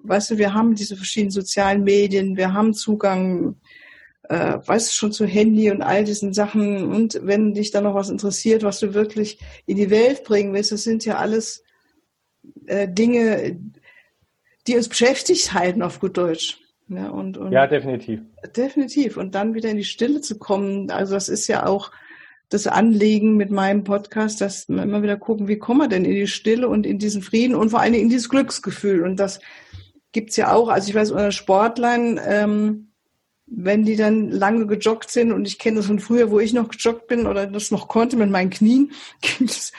weißt 0.08 0.32
du, 0.32 0.38
wir 0.38 0.54
haben 0.54 0.74
diese 0.74 0.96
verschiedenen 0.96 1.30
sozialen 1.30 1.84
Medien, 1.84 2.36
wir 2.36 2.52
haben 2.52 2.74
Zugang, 2.74 3.56
äh, 4.28 4.58
weißt 4.64 4.90
du, 4.90 4.94
schon 4.94 5.12
zu 5.12 5.26
Handy 5.26 5.70
und 5.70 5.82
all 5.82 6.04
diesen 6.04 6.32
Sachen. 6.32 6.92
Und 6.92 7.20
wenn 7.22 7.54
dich 7.54 7.70
dann 7.70 7.84
noch 7.84 7.94
was 7.94 8.10
interessiert, 8.10 8.62
was 8.62 8.80
du 8.80 8.94
wirklich 8.94 9.38
in 9.66 9.76
die 9.76 9.90
Welt 9.90 10.24
bringen 10.24 10.52
willst, 10.52 10.72
das 10.72 10.82
sind 10.82 11.04
ja 11.04 11.16
alles 11.16 11.62
äh, 12.66 12.88
Dinge, 12.88 13.58
die 14.66 14.76
uns 14.76 14.88
beschäftigt 14.88 15.52
halten 15.52 15.82
auf 15.82 16.00
gut 16.00 16.16
Deutsch. 16.16 16.58
Ja, 16.88 17.08
und, 17.08 17.36
und 17.36 17.52
ja, 17.52 17.66
definitiv. 17.66 18.20
Definitiv. 18.56 19.16
Und 19.16 19.34
dann 19.34 19.54
wieder 19.54 19.70
in 19.70 19.76
die 19.76 19.84
Stille 19.84 20.20
zu 20.20 20.38
kommen. 20.38 20.90
Also 20.90 21.14
das 21.14 21.28
ist 21.28 21.48
ja 21.48 21.66
auch 21.66 21.90
das 22.48 22.68
Anliegen 22.68 23.36
mit 23.36 23.50
meinem 23.50 23.82
Podcast, 23.82 24.40
dass 24.40 24.68
wir 24.68 24.82
immer 24.82 25.02
wieder 25.02 25.16
gucken, 25.16 25.48
wie 25.48 25.58
kommen 25.58 25.80
wir 25.80 25.88
denn 25.88 26.04
in 26.04 26.14
die 26.14 26.28
Stille 26.28 26.68
und 26.68 26.86
in 26.86 26.98
diesen 26.98 27.22
Frieden 27.22 27.56
und 27.56 27.70
vor 27.70 27.82
Dingen 27.82 27.94
in 27.94 28.08
dieses 28.08 28.28
Glücksgefühl. 28.28 29.02
Und 29.02 29.18
das 29.18 29.40
gibt's 30.16 30.36
ja 30.36 30.54
auch. 30.54 30.68
Also 30.68 30.88
ich 30.88 30.94
weiß, 30.94 31.10
unter 31.10 31.30
Sportlern, 31.30 32.18
ähm, 32.26 32.88
wenn 33.46 33.84
die 33.84 33.96
dann 33.96 34.30
lange 34.30 34.66
gejoggt 34.66 35.10
sind, 35.10 35.30
und 35.30 35.46
ich 35.46 35.58
kenne 35.58 35.76
das 35.76 35.86
von 35.86 36.00
früher, 36.00 36.30
wo 36.30 36.40
ich 36.40 36.54
noch 36.54 36.68
gejoggt 36.68 37.06
bin 37.06 37.26
oder 37.26 37.46
das 37.46 37.70
noch 37.70 37.86
konnte 37.86 38.16
mit 38.16 38.30
meinen 38.30 38.50
Knien, 38.50 38.92
gibt 39.20 39.50
es 39.50 39.72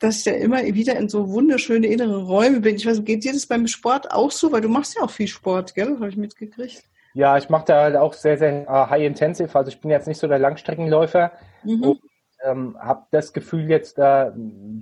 dass 0.00 0.18
ich 0.18 0.24
ja 0.26 0.32
immer 0.34 0.62
wieder 0.62 0.96
in 0.96 1.08
so 1.08 1.30
wunderschöne 1.30 1.86
innere 1.86 2.24
Räume 2.24 2.60
bin. 2.60 2.74
Ich 2.74 2.84
weiß, 2.84 3.04
geht 3.04 3.24
dir 3.24 3.32
das 3.32 3.46
beim 3.46 3.68
Sport 3.68 4.10
auch 4.10 4.32
so? 4.32 4.52
Weil 4.52 4.60
du 4.60 4.68
machst 4.68 4.96
ja 4.96 5.02
auch 5.02 5.10
viel 5.10 5.28
Sport, 5.28 5.74
gell? 5.74 5.94
Habe 5.94 6.08
ich 6.08 6.16
mitgekriegt. 6.16 6.82
Ja, 7.14 7.38
ich 7.38 7.48
mache 7.48 7.66
da 7.66 7.82
halt 7.84 7.96
auch 7.96 8.12
sehr, 8.12 8.36
sehr 8.36 8.68
uh, 8.68 8.90
high 8.90 9.04
intensive. 9.04 9.56
Also 9.56 9.70
ich 9.70 9.80
bin 9.80 9.90
jetzt 9.90 10.08
nicht 10.08 10.18
so 10.18 10.26
der 10.26 10.40
Langstreckenläufer 10.40 11.30
mhm. 11.62 11.82
und 11.82 12.00
ähm, 12.44 12.76
habe 12.78 13.06
das 13.12 13.32
Gefühl 13.32 13.70
jetzt 13.70 13.98
äh, 13.98 14.32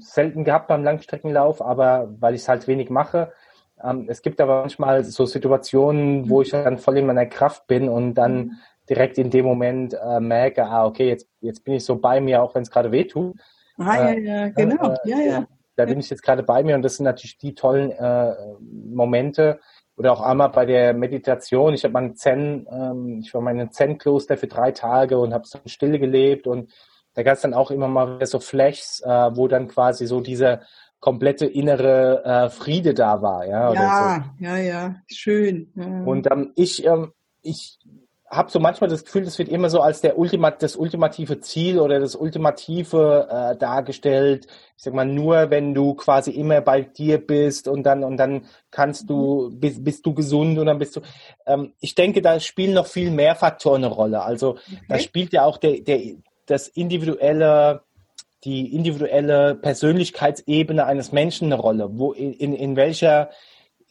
selten 0.00 0.44
gehabt 0.44 0.66
beim 0.66 0.82
Langstreckenlauf, 0.82 1.62
aber 1.62 2.12
weil 2.18 2.34
ich 2.34 2.40
es 2.40 2.48
halt 2.48 2.66
wenig 2.66 2.90
mache. 2.90 3.32
Ähm, 3.82 4.06
es 4.08 4.22
gibt 4.22 4.40
aber 4.40 4.60
manchmal 4.60 5.04
so 5.04 5.26
Situationen, 5.26 6.28
wo 6.28 6.42
ich 6.42 6.50
dann 6.50 6.78
voll 6.78 6.98
in 6.98 7.06
meiner 7.06 7.26
Kraft 7.26 7.66
bin 7.66 7.88
und 7.88 8.14
dann 8.14 8.36
mhm. 8.36 8.52
direkt 8.88 9.18
in 9.18 9.30
dem 9.30 9.44
Moment 9.44 9.94
äh, 9.94 10.20
merke, 10.20 10.64
ah, 10.64 10.86
okay, 10.86 11.08
jetzt, 11.08 11.28
jetzt 11.40 11.64
bin 11.64 11.74
ich 11.74 11.84
so 11.84 11.96
bei 11.96 12.20
mir, 12.20 12.42
auch 12.42 12.54
wenn 12.54 12.62
es 12.62 12.70
gerade 12.70 12.92
weh 12.92 13.04
tut. 13.04 13.36
Ah, 13.78 13.96
ja, 13.96 14.10
äh, 14.10 14.20
ja, 14.20 14.48
genau. 14.50 14.92
Äh, 14.92 14.96
ja, 15.04 15.18
ja. 15.20 15.46
Da 15.74 15.86
bin 15.86 15.98
ich 15.98 16.10
jetzt 16.10 16.22
gerade 16.22 16.42
bei 16.42 16.62
mir 16.62 16.74
und 16.74 16.82
das 16.82 16.96
sind 16.96 17.04
natürlich 17.04 17.38
die 17.38 17.54
tollen 17.54 17.90
äh, 17.92 18.34
Momente. 18.60 19.58
Oder 19.96 20.12
auch 20.12 20.20
einmal 20.22 20.48
bei 20.48 20.64
der 20.64 20.94
Meditation. 20.94 21.74
Ich 21.74 21.84
habe 21.84 21.92
mal 21.92 22.14
Zen, 22.14 22.66
ähm, 22.70 23.20
ich 23.22 23.32
war 23.34 23.46
einem 23.46 23.70
Zen-Kloster 23.70 24.36
für 24.36 24.46
drei 24.46 24.72
Tage 24.72 25.18
und 25.18 25.34
habe 25.34 25.46
so 25.46 25.58
in 25.62 25.68
Stille 25.68 25.98
gelebt 25.98 26.46
und 26.46 26.70
da 27.14 27.22
gab 27.22 27.34
es 27.34 27.42
dann 27.42 27.54
auch 27.54 27.70
immer 27.70 27.88
mal 27.88 28.24
so 28.24 28.40
Flashs, 28.40 29.02
äh, 29.04 29.36
wo 29.36 29.48
dann 29.48 29.68
quasi 29.68 30.06
so 30.06 30.20
dieser 30.20 30.62
komplette 31.02 31.46
innere 31.46 32.24
äh, 32.24 32.48
Friede 32.48 32.94
da 32.94 33.20
war. 33.20 33.44
Ja, 33.44 33.74
ja, 33.74 34.24
so. 34.38 34.44
ja, 34.44 34.56
ja, 34.56 34.94
schön. 35.08 35.72
Ja. 35.74 36.04
Und 36.04 36.30
ähm, 36.30 36.52
ich, 36.54 36.86
ähm, 36.86 37.12
ich 37.42 37.80
habe 38.30 38.52
so 38.52 38.60
manchmal 38.60 38.88
das 38.88 39.04
Gefühl, 39.04 39.24
das 39.24 39.36
wird 39.36 39.48
immer 39.48 39.68
so 39.68 39.80
als 39.80 40.00
der 40.00 40.16
Ultimat, 40.16 40.62
das 40.62 40.76
ultimative 40.76 41.40
Ziel 41.40 41.80
oder 41.80 41.98
das 41.98 42.14
ultimative 42.14 43.26
äh, 43.28 43.56
dargestellt. 43.58 44.46
Ich 44.76 44.84
sag 44.84 44.94
mal, 44.94 45.04
nur 45.04 45.50
wenn 45.50 45.74
du 45.74 45.94
quasi 45.94 46.30
immer 46.30 46.60
bei 46.60 46.82
dir 46.82 47.18
bist 47.18 47.66
und 47.66 47.82
dann 47.82 48.04
und 48.04 48.16
dann 48.16 48.46
kannst 48.70 49.10
du 49.10 49.50
mhm. 49.50 49.58
bist, 49.58 49.82
bist 49.82 50.06
du 50.06 50.14
gesund 50.14 50.56
und 50.56 50.66
dann 50.66 50.78
bist 50.78 50.94
du. 50.94 51.00
Ähm, 51.46 51.72
ich 51.80 51.96
denke, 51.96 52.22
da 52.22 52.38
spielen 52.38 52.74
noch 52.74 52.86
viel 52.86 53.10
mehr 53.10 53.34
Faktoren 53.34 53.84
eine 53.84 53.92
Rolle. 53.92 54.22
Also 54.22 54.50
okay. 54.50 54.78
da 54.88 54.98
spielt 55.00 55.32
ja 55.32 55.44
auch 55.44 55.58
der, 55.58 55.80
der 55.80 56.00
das 56.46 56.68
individuelle 56.68 57.82
die 58.44 58.74
individuelle 58.74 59.54
Persönlichkeitsebene 59.54 60.84
eines 60.84 61.12
Menschen 61.12 61.52
eine 61.52 61.60
Rolle. 61.60 61.88
Wo 61.92 62.12
in, 62.12 62.54
in 62.54 62.76
welcher 62.76 63.30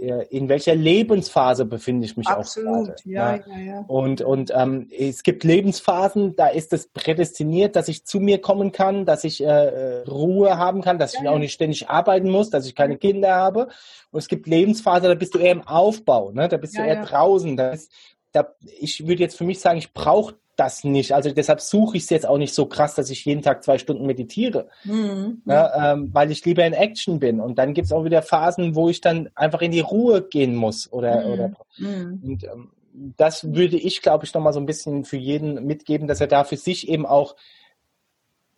äh, 0.02 0.26
in 0.30 0.50
welcher 0.50 0.74
Lebensphase 0.74 1.66
befinde 1.66 2.06
ich 2.06 2.18
mich 2.18 2.28
Absolut, 2.28 2.68
auch 2.68 2.86
gerade. 2.86 2.96
Ja, 3.06 3.36
ja, 3.36 3.58
ja. 3.60 3.86
Und, 3.88 4.22
und 4.22 4.52
ähm, 4.56 4.90
es 4.90 5.22
gibt 5.22 5.44
Lebensphasen, 5.44 6.36
da 6.36 6.48
ist 6.48 6.74
es 6.74 6.88
prädestiniert, 6.88 7.76
dass 7.76 7.88
ich 7.88 8.06
zu 8.06 8.20
mir 8.20 8.42
kommen 8.42 8.72
kann, 8.72 9.06
dass 9.06 9.24
ich 9.24 9.44
äh, 9.44 10.02
Ruhe 10.08 10.58
haben 10.58 10.82
kann, 10.82 10.98
dass 10.98 11.14
ja, 11.14 11.22
ich 11.22 11.30
auch 11.30 11.38
nicht 11.38 11.54
ständig 11.54 11.90
arbeiten 11.90 12.30
muss, 12.30 12.50
dass 12.50 12.66
ich 12.66 12.74
keine 12.74 12.98
Kinder 12.98 13.36
habe. 13.36 13.68
Und 14.10 14.20
es 14.20 14.28
gibt 14.28 14.48
Lebensphasen, 14.48 15.08
da 15.08 15.14
bist 15.14 15.36
du 15.36 15.40
eher 15.40 15.52
im 15.52 15.68
Aufbau, 15.68 16.32
ne? 16.32 16.48
da 16.48 16.58
bist 16.58 16.76
du 16.76 16.82
eher 16.82 17.04
draußen. 17.04 17.56
Da 17.56 17.70
ist, 17.70 17.92
da, 18.32 18.56
ich 18.80 19.08
würde 19.08 19.22
jetzt 19.22 19.38
für 19.38 19.44
mich 19.44 19.60
sagen, 19.60 19.78
ich 19.78 19.94
brauche 19.94 20.36
das 20.56 20.84
nicht. 20.84 21.14
Also 21.14 21.32
deshalb 21.32 21.62
suche 21.62 21.98
ich 21.98 22.04
es 22.04 22.10
jetzt 22.10 22.26
auch 22.26 22.38
nicht 22.38 22.54
so 22.54 22.66
krass, 22.66 22.96
dass 22.96 23.10
ich 23.10 23.26
jeden 23.26 23.42
Tag 23.42 23.64
zwei 23.64 23.78
Stunden 23.78 24.06
meditiere, 24.06 24.68
mhm. 24.84 25.42
ja, 25.46 25.94
ähm, 25.94 26.10
weil 26.14 26.32
ich 26.32 26.46
lieber 26.46 26.66
in 26.66 26.74
Action 26.74 27.20
bin. 27.20 27.40
Und 27.40 27.58
dann 27.58 27.74
gibt 27.74 27.86
es 27.86 27.92
auch 27.92 28.04
wieder 28.04 28.22
Phasen, 28.22 28.76
wo 28.76 28.90
ich 28.90 29.02
dann 29.02 29.30
einfach 29.36 29.62
in 29.62 29.72
die 29.72 29.80
Ruhe 29.80 30.22
gehen 30.22 30.56
muss. 30.56 30.92
Oder, 30.92 31.26
mhm. 31.26 31.34
oder 31.34 31.52
mhm. 31.78 32.22
und 32.24 32.44
ähm, 32.44 32.72
das 32.94 33.54
würde 33.54 33.78
ich, 33.78 34.02
glaube 34.02 34.26
ich, 34.26 34.34
nochmal 34.34 34.54
so 34.54 34.60
ein 34.60 34.66
bisschen 34.66 35.06
für 35.06 35.18
jeden 35.18 35.66
mitgeben, 35.66 36.08
dass 36.08 36.22
er 36.22 36.28
da 36.28 36.44
für 36.44 36.58
sich 36.58 36.90
eben 36.90 37.06
auch 37.06 37.36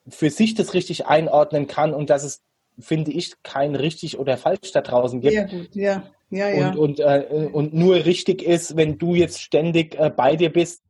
für 0.08 0.30
sich 0.30 0.56
das 0.56 0.74
richtig 0.74 1.06
einordnen 1.06 1.68
kann 1.68 1.94
und 1.94 2.10
dass 2.10 2.24
es, 2.24 2.42
finde 2.80 3.12
ich, 3.12 3.42
kein 3.44 3.76
richtig 3.76 4.18
oder 4.18 4.38
falsch 4.38 4.72
da 4.74 4.82
draußen 4.82 5.22
gibt. 5.22 5.34
Ja, 5.34 5.44
gut, 5.46 5.76
ja. 5.76 6.04
Ja, 6.30 6.50
ja. 6.50 6.72
Und, 6.72 6.78
und, 6.78 7.00
äh, 7.00 7.50
und 7.52 7.76
nur 7.76 7.94
richtig 8.06 8.42
ist, 8.42 8.76
wenn 8.76 8.98
du 8.98 9.14
jetzt 9.14 9.40
ständig 9.40 9.96
äh, 10.00 10.10
bei 10.10 10.36
dir 10.36 10.52
bist, 10.52 10.82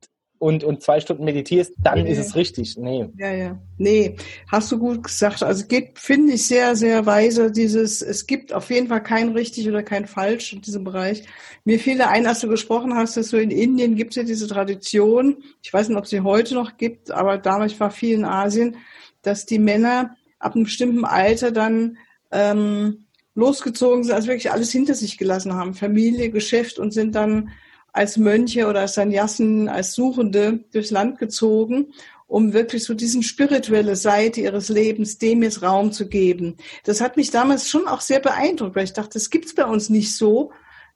und, 0.44 0.66
und 0.66 0.82
zwei 0.82 1.00
Stunden 1.00 1.24
meditierst, 1.24 1.74
dann 1.78 2.04
nee. 2.04 2.12
ist 2.12 2.18
es 2.18 2.36
richtig. 2.36 2.76
Nee. 2.76 3.08
Ja, 3.18 3.32
ja. 3.32 3.58
Nee, 3.78 4.18
hast 4.52 4.70
du 4.74 4.78
gut 4.78 5.04
gesagt. 5.04 5.42
Also 5.42 5.66
geht, 5.68 5.98
finde 5.98 6.34
ich 6.34 6.46
sehr, 6.46 6.76
sehr 6.76 7.06
weise, 7.06 7.50
dieses, 7.50 8.02
es 8.02 8.28
gibt 8.28 8.52
auf 8.52 8.70
jeden 8.70 8.90
Fall 8.90 9.02
kein 9.02 9.30
richtig 9.30 9.70
oder 9.70 9.84
kein 9.84 10.06
falsch 10.06 10.52
in 10.52 10.62
diesem 10.62 10.84
Bereich. 10.84 11.24
Mir 11.64 11.80
fiel 11.80 11.98
da 11.98 12.10
ein, 12.10 12.28
als 12.28 12.42
du 12.42 12.50
gesprochen 12.50 12.94
hast, 12.94 13.16
dass 13.16 13.30
so 13.30 13.38
in 13.38 13.52
Indien 13.52 13.96
gibt 13.96 14.12
es 14.12 14.18
ja 14.18 14.24
diese 14.24 14.46
Tradition, 14.48 15.38
ich 15.62 15.72
weiß 15.72 15.88
nicht, 15.88 15.98
ob 15.98 16.08
sie 16.08 16.20
heute 16.20 16.56
noch 16.56 16.76
gibt, 16.76 17.10
aber 17.10 17.38
damals 17.38 17.80
war 17.80 17.90
viel 17.90 18.16
in 18.16 18.26
Asien, 18.26 18.76
dass 19.22 19.46
die 19.46 19.60
Männer 19.60 20.18
ab 20.40 20.56
einem 20.56 20.66
bestimmten 20.66 21.06
Alter 21.06 21.52
dann 21.52 21.98
ähm, 22.32 23.06
losgezogen 23.34 24.04
sind, 24.04 24.14
also 24.14 24.28
wirklich 24.28 24.52
alles 24.52 24.74
hinter 24.74 24.94
sich 24.94 25.18
gelassen 25.18 25.54
haben, 25.54 25.74
Familie, 25.74 26.32
Geschäft 26.32 26.80
und 26.80 26.92
sind 26.92 27.16
dann 27.16 27.52
als 27.94 28.18
Mönche 28.18 28.68
oder 28.68 28.82
als 28.82 28.96
Sanyassen, 28.96 29.70
als 29.70 29.94
Suchende 29.94 30.66
durchs 30.74 30.92
Land 30.92 31.20
gezogen, 31.20 31.94
um 32.28 32.52
wirklich 32.52 32.84
so 32.84 32.96
diesen 32.96 33.22
spirituelle 33.22 33.96
Seite 33.96 34.42
ihres 34.42 34.68
Lebens 34.70 35.20
dem 35.20 35.44
jetzt 35.44 35.62
Raum 35.62 35.92
zu 35.92 36.10
geben. 36.10 36.58
Das 36.84 37.00
hat 37.00 37.16
mich 37.16 37.30
damals 37.30 37.70
schon 37.70 37.88
auch 37.88 38.02
sehr 38.02 38.20
beeindruckt, 38.20 38.76
weil 38.76 38.86
ich 38.86 38.94
dachte, 38.94 39.14
das 39.14 39.30
gibt's 39.30 39.54
bei 39.54 39.66
uns 39.66 39.90
nicht 39.90 40.18
so, 40.18 40.52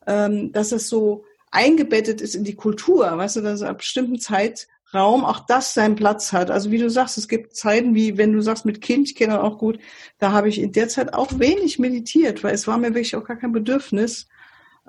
ähm, 0.07 0.51
dass 0.51 0.71
es 0.71 0.89
so 0.89 1.23
eingebettet 1.51 2.19
ist 2.19 2.35
in 2.35 2.43
die 2.43 2.55
Kultur, 2.55 3.05
weißt 3.15 3.37
du, 3.37 3.41
dass 3.41 3.61
ab 3.61 3.77
bestimmten 3.77 4.19
Zeitraum 4.19 5.23
auch 5.23 5.41
das 5.41 5.75
seinen 5.75 5.95
Platz 5.95 6.33
hat. 6.33 6.49
Also 6.49 6.71
wie 6.71 6.79
du 6.79 6.89
sagst, 6.89 7.19
es 7.19 7.27
gibt 7.27 7.55
Zeiten, 7.55 7.93
wie 7.93 8.17
wenn 8.17 8.33
du 8.33 8.41
sagst 8.41 8.65
mit 8.65 8.81
Kind, 8.81 9.07
ich 9.07 9.15
kenne 9.15 9.43
auch 9.43 9.59
gut, 9.59 9.79
da 10.17 10.31
habe 10.31 10.49
ich 10.49 10.59
in 10.59 10.71
der 10.71 10.89
Zeit 10.89 11.13
auch 11.13 11.37
wenig 11.37 11.77
meditiert, 11.77 12.43
weil 12.43 12.55
es 12.55 12.67
war 12.67 12.79
mir 12.79 12.95
wirklich 12.95 13.15
auch 13.15 13.23
gar 13.23 13.37
kein 13.37 13.51
Bedürfnis. 13.51 14.27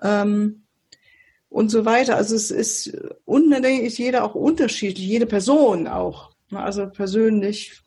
Ähm, 0.02 0.62
und 1.48 1.70
so 1.70 1.84
weiter. 1.84 2.16
Also 2.16 2.34
es 2.34 2.50
ist, 2.50 2.96
und 3.24 3.50
dann 3.50 3.62
denke 3.62 3.86
jeder 3.88 4.24
auch 4.24 4.34
unterschiedlich, 4.34 5.06
jede 5.06 5.26
Person 5.26 5.86
auch. 5.86 6.30
Also 6.52 6.86
persönlich. 6.88 7.82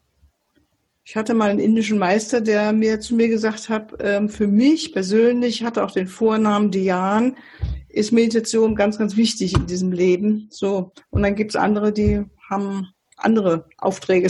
Ich 1.04 1.16
hatte 1.16 1.34
mal 1.34 1.50
einen 1.50 1.60
indischen 1.60 1.98
Meister, 1.98 2.42
der 2.42 2.74
mir 2.74 3.00
zu 3.00 3.16
mir 3.16 3.28
gesagt 3.28 3.70
hat, 3.70 3.94
ähm, 4.00 4.30
für 4.30 4.48
mich 4.48 4.94
persönlich 4.94 5.64
hatte 5.64 5.84
auch 5.84 5.92
den 5.92 6.08
Vornamen 6.08 6.70
Dian, 6.70 7.36
ist 7.90 8.12
Meditation 8.12 8.76
ganz, 8.76 8.98
ganz 8.98 9.18
wichtig 9.18 9.54
in 9.54 9.66
diesem 9.66 9.92
Leben. 9.92 10.48
So. 10.52 10.92
Und 11.10 11.24
dann 11.24 11.36
gibt 11.36 11.52
es 11.52 11.56
andere, 11.56 11.92
die 11.92 12.24
haben 12.50 12.88
andere 13.18 13.66
Aufträge. 13.78 14.30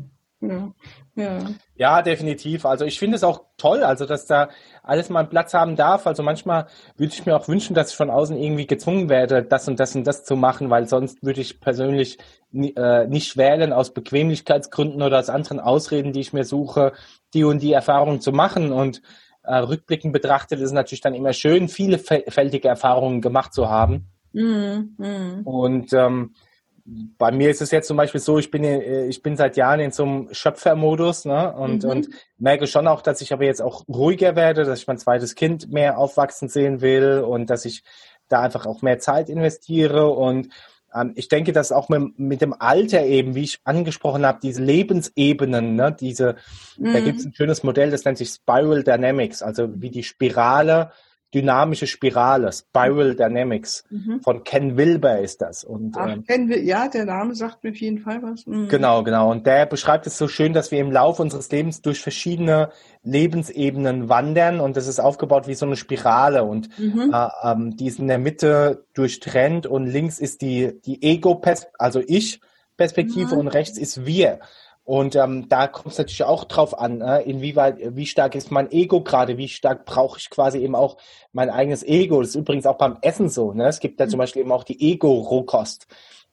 ja. 0.40 0.74
Ja. 1.14 1.40
ja, 1.76 2.02
definitiv. 2.02 2.64
Also 2.64 2.86
ich 2.86 2.98
finde 2.98 3.16
es 3.16 3.24
auch 3.24 3.44
toll, 3.58 3.82
also 3.82 4.06
dass 4.06 4.24
da 4.24 4.48
alles 4.82 5.10
mal 5.10 5.20
einen 5.20 5.28
Platz 5.28 5.52
haben 5.52 5.76
darf. 5.76 6.06
Also 6.06 6.22
manchmal 6.22 6.66
würde 6.96 7.12
ich 7.12 7.26
mir 7.26 7.36
auch 7.36 7.48
wünschen, 7.48 7.74
dass 7.74 7.90
ich 7.90 7.96
von 7.96 8.08
außen 8.08 8.36
irgendwie 8.36 8.66
gezwungen 8.66 9.10
werde, 9.10 9.42
das 9.42 9.68
und 9.68 9.78
das 9.78 9.94
und 9.94 10.06
das 10.06 10.24
zu 10.24 10.36
machen, 10.36 10.70
weil 10.70 10.88
sonst 10.88 11.22
würde 11.22 11.42
ich 11.42 11.60
persönlich 11.60 12.18
äh, 12.54 13.06
nicht 13.06 13.36
wählen 13.36 13.74
aus 13.74 13.92
Bequemlichkeitsgründen 13.92 15.02
oder 15.02 15.18
aus 15.18 15.28
anderen 15.28 15.60
Ausreden, 15.60 16.12
die 16.12 16.20
ich 16.20 16.32
mir 16.32 16.44
suche, 16.44 16.92
die 17.34 17.44
und 17.44 17.60
die 17.60 17.72
Erfahrungen 17.72 18.22
zu 18.22 18.32
machen. 18.32 18.72
Und 18.72 19.02
äh, 19.42 19.56
rückblickend 19.56 20.14
betrachtet 20.14 20.60
ist 20.60 20.66
es 20.66 20.72
natürlich 20.72 21.02
dann 21.02 21.14
immer 21.14 21.34
schön, 21.34 21.68
vielfältige 21.68 22.68
Erfahrungen 22.68 23.20
gemacht 23.20 23.52
zu 23.52 23.68
haben. 23.68 24.06
Mhm. 24.32 24.94
Mhm. 24.96 25.42
Und 25.44 25.92
ähm, 25.92 26.34
bei 26.84 27.30
mir 27.30 27.50
ist 27.50 27.62
es 27.62 27.70
jetzt 27.70 27.86
zum 27.86 27.96
Beispiel 27.96 28.20
so, 28.20 28.38
ich 28.38 28.50
bin, 28.50 28.64
äh, 28.64 29.06
ich 29.06 29.22
bin 29.22 29.36
seit 29.36 29.56
Jahren 29.56 29.80
in 29.80 29.92
so 29.92 30.02
einem 30.02 30.28
Schöpfermodus 30.32 31.24
ne? 31.24 31.52
und, 31.52 31.84
mhm. 31.84 31.90
und 31.90 32.08
merke 32.38 32.66
schon 32.66 32.88
auch, 32.88 33.02
dass 33.02 33.20
ich 33.20 33.32
aber 33.32 33.44
jetzt 33.44 33.62
auch 33.62 33.86
ruhiger 33.88 34.36
werde, 34.36 34.64
dass 34.64 34.80
ich 34.80 34.86
mein 34.86 34.98
zweites 34.98 35.34
Kind 35.34 35.72
mehr 35.72 35.98
aufwachsen 35.98 36.48
sehen 36.48 36.80
will 36.80 37.20
und 37.20 37.50
dass 37.50 37.64
ich 37.64 37.82
da 38.28 38.40
einfach 38.40 38.66
auch 38.66 38.82
mehr 38.82 38.98
Zeit 38.98 39.28
investiere 39.28 40.08
und 40.08 40.48
ähm, 40.94 41.12
ich 41.14 41.28
denke, 41.28 41.52
dass 41.52 41.72
auch 41.72 41.88
mit, 41.88 42.18
mit, 42.18 42.40
dem 42.40 42.54
Alter 42.58 43.04
eben, 43.04 43.34
wie 43.34 43.44
ich 43.44 43.60
angesprochen 43.64 44.26
habe, 44.26 44.40
diese 44.42 44.62
Lebensebenen, 44.62 45.76
ne, 45.76 45.94
diese, 45.98 46.36
mhm. 46.78 46.92
da 46.92 47.00
gibt 47.00 47.20
es 47.20 47.26
ein 47.26 47.34
schönes 47.34 47.62
Modell, 47.62 47.90
das 47.90 48.04
nennt 48.04 48.18
sich 48.18 48.30
Spiral 48.30 48.82
Dynamics, 48.82 49.42
also 49.42 49.68
wie 49.80 49.90
die 49.90 50.02
Spirale 50.02 50.92
dynamische 51.34 51.86
Spirale, 51.86 52.52
Spiral 52.52 53.14
Dynamics. 53.14 53.84
Mhm. 53.90 54.20
Von 54.20 54.44
Ken 54.44 54.76
Wilber 54.76 55.18
ist 55.18 55.40
das. 55.40 55.64
Und, 55.64 55.96
Ach, 55.96 56.08
ähm, 56.08 56.24
Ken 56.24 56.48
Wil 56.48 56.62
ja, 56.62 56.88
der 56.88 57.04
Name 57.04 57.34
sagt 57.34 57.64
mir 57.64 57.70
auf 57.70 57.76
jeden 57.76 57.98
Fall 57.98 58.22
was. 58.22 58.46
Mhm. 58.46 58.68
Genau, 58.68 59.02
genau. 59.02 59.30
Und 59.30 59.46
der 59.46 59.66
beschreibt 59.66 60.06
es 60.06 60.18
so 60.18 60.28
schön, 60.28 60.52
dass 60.52 60.70
wir 60.70 60.80
im 60.80 60.92
Laufe 60.92 61.22
unseres 61.22 61.50
Lebens 61.50 61.82
durch 61.82 62.00
verschiedene 62.00 62.70
Lebensebenen 63.02 64.08
wandern 64.08 64.60
und 64.60 64.76
das 64.76 64.86
ist 64.86 65.00
aufgebaut 65.00 65.48
wie 65.48 65.54
so 65.54 65.66
eine 65.66 65.76
Spirale 65.76 66.44
und 66.44 66.68
mhm. 66.78 67.12
äh, 67.12 67.28
ähm, 67.42 67.76
die 67.76 67.86
ist 67.86 67.98
in 67.98 68.06
der 68.06 68.18
Mitte 68.18 68.84
durchtrennt 68.94 69.66
und 69.66 69.86
links 69.86 70.18
ist 70.18 70.42
die, 70.42 70.80
die 70.84 71.02
Ego-Perspektive, 71.02 71.80
also 71.80 72.00
ich, 72.06 72.40
Perspektive 72.76 73.34
mhm. 73.34 73.40
und 73.40 73.48
rechts 73.48 73.78
ist 73.78 74.06
wir. 74.06 74.40
Und 74.84 75.14
ähm, 75.14 75.48
da 75.48 75.68
kommt 75.68 75.92
es 75.92 75.98
natürlich 75.98 76.24
auch 76.24 76.44
drauf 76.44 76.76
an, 76.76 77.00
äh, 77.02 77.20
inwieweit, 77.22 77.76
wie 77.96 78.06
stark 78.06 78.34
ist 78.34 78.50
mein 78.50 78.72
Ego 78.72 79.00
gerade, 79.00 79.38
wie 79.38 79.48
stark 79.48 79.84
brauche 79.84 80.18
ich 80.18 80.28
quasi 80.28 80.58
eben 80.58 80.74
auch 80.74 80.96
mein 81.32 81.50
eigenes 81.50 81.84
Ego. 81.84 82.20
Das 82.20 82.30
ist 82.30 82.34
übrigens 82.34 82.66
auch 82.66 82.78
beim 82.78 82.98
Essen 83.00 83.28
so. 83.28 83.52
Ne? 83.52 83.68
Es 83.68 83.78
gibt 83.78 84.00
da 84.00 84.08
zum 84.08 84.16
mhm. 84.16 84.22
Beispiel 84.22 84.42
eben 84.42 84.52
auch 84.52 84.64
die 84.64 84.92
Ego-Rohkost. 84.92 85.86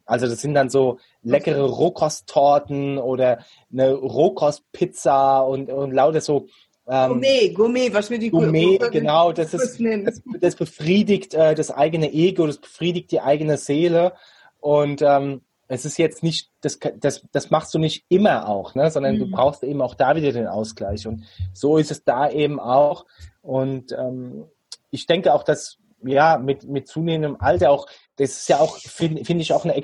Also 0.05 0.27
das 0.27 0.41
sind 0.41 0.55
dann 0.55 0.71
so 0.71 0.97
leckere 1.21 1.63
Rohkosttorten 1.69 2.97
oder 2.97 3.45
eine 3.71 3.93
Rohkostpizza 3.93 5.41
und, 5.41 5.69
und 5.69 5.91
lauter 5.91 6.21
so 6.21 6.47
ähm, 6.87 7.09
Gourmet, 7.09 7.49
Gourmet, 7.49 7.93
was 7.93 8.09
wir 8.09 8.17
die 8.17 8.31
Gourmet, 8.31 8.79
Gourmet 8.79 8.91
genau, 8.91 9.31
das 9.31 9.53
ist, 9.53 9.79
das, 9.79 10.23
das 10.41 10.55
befriedigt 10.55 11.35
äh, 11.35 11.53
das 11.53 11.69
eigene 11.69 12.11
Ego, 12.11 12.47
das 12.47 12.57
befriedigt 12.57 13.11
die 13.11 13.21
eigene 13.21 13.57
Seele 13.57 14.13
und 14.59 15.03
ähm, 15.03 15.41
es 15.69 15.85
ist 15.85 15.97
jetzt 15.97 16.23
nicht, 16.23 16.51
das, 16.61 16.79
das, 16.97 17.25
das 17.31 17.51
machst 17.51 17.73
du 17.75 17.79
nicht 17.79 18.03
immer 18.09 18.49
auch, 18.49 18.73
ne? 18.73 18.89
sondern 18.89 19.15
mhm. 19.15 19.19
du 19.19 19.31
brauchst 19.31 19.63
eben 19.63 19.81
auch 19.81 19.93
da 19.93 20.15
wieder 20.15 20.31
den 20.31 20.47
Ausgleich. 20.47 21.07
Und 21.07 21.25
so 21.53 21.77
ist 21.77 21.91
es 21.91 22.03
da 22.03 22.29
eben 22.29 22.59
auch. 22.59 23.05
Und 23.43 23.91
ähm, 23.91 24.45
ich 24.89 25.05
denke 25.05 25.33
auch, 25.33 25.43
dass 25.43 25.77
ja 26.03 26.39
mit, 26.39 26.63
mit 26.63 26.87
zunehmendem 26.87 27.37
Alter 27.39 27.69
auch, 27.69 27.87
das 28.15 28.31
ist 28.31 28.49
ja 28.49 28.59
auch, 28.59 28.77
finde 28.77 29.23
find 29.23 29.41
ich 29.41 29.53
auch 29.53 29.63
eine 29.63 29.75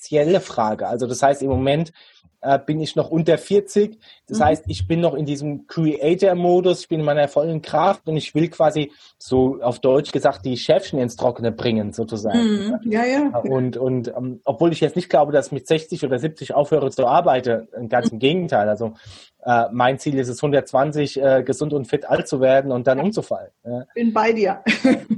existenzielle 0.00 0.40
Frage. 0.40 0.88
Also 0.88 1.06
das 1.06 1.22
heißt, 1.22 1.42
im 1.42 1.50
Moment 1.50 1.92
äh, 2.42 2.58
bin 2.58 2.80
ich 2.80 2.96
noch 2.96 3.10
unter 3.10 3.36
40. 3.36 3.98
Das 4.26 4.38
mhm. 4.38 4.44
heißt, 4.44 4.64
ich 4.68 4.86
bin 4.86 5.00
noch 5.00 5.14
in 5.14 5.26
diesem 5.26 5.66
Creator-Modus, 5.66 6.82
ich 6.82 6.88
bin 6.88 7.00
in 7.00 7.06
meiner 7.06 7.28
vollen 7.28 7.60
Kraft 7.60 8.08
und 8.08 8.16
ich 8.16 8.34
will 8.34 8.48
quasi 8.48 8.92
so 9.18 9.58
auf 9.60 9.78
Deutsch 9.78 10.10
gesagt 10.10 10.44
die 10.46 10.56
Chefchen 10.56 10.98
ins 10.98 11.16
Trockene 11.16 11.52
bringen, 11.52 11.92
sozusagen. 11.92 12.38
Mhm. 12.38 12.80
Ja, 12.90 13.04
ja. 13.04 13.38
Und, 13.40 13.76
und 13.76 14.08
ähm, 14.08 14.40
obwohl 14.44 14.72
ich 14.72 14.80
jetzt 14.80 14.96
nicht 14.96 15.10
glaube, 15.10 15.32
dass 15.32 15.46
ich 15.46 15.52
mit 15.52 15.66
60 15.66 16.04
oder 16.04 16.18
70 16.18 16.54
aufhöre 16.54 16.90
zu 16.90 17.06
arbeiten, 17.06 17.68
ganz 17.88 18.08
im 18.08 18.18
Gegenteil. 18.18 18.68
Also 18.68 18.94
äh, 19.44 19.66
mein 19.72 19.98
Ziel 19.98 20.18
ist 20.18 20.28
es, 20.28 20.38
120 20.42 21.22
äh, 21.22 21.42
gesund 21.42 21.72
und 21.72 21.86
fit 21.86 22.04
alt 22.08 22.28
zu 22.28 22.40
werden 22.40 22.72
und 22.72 22.86
dann 22.86 23.00
umzufallen. 23.00 23.50
Ja. 23.64 23.86
Bin 23.94 24.12
bei 24.12 24.32
dir. 24.32 24.62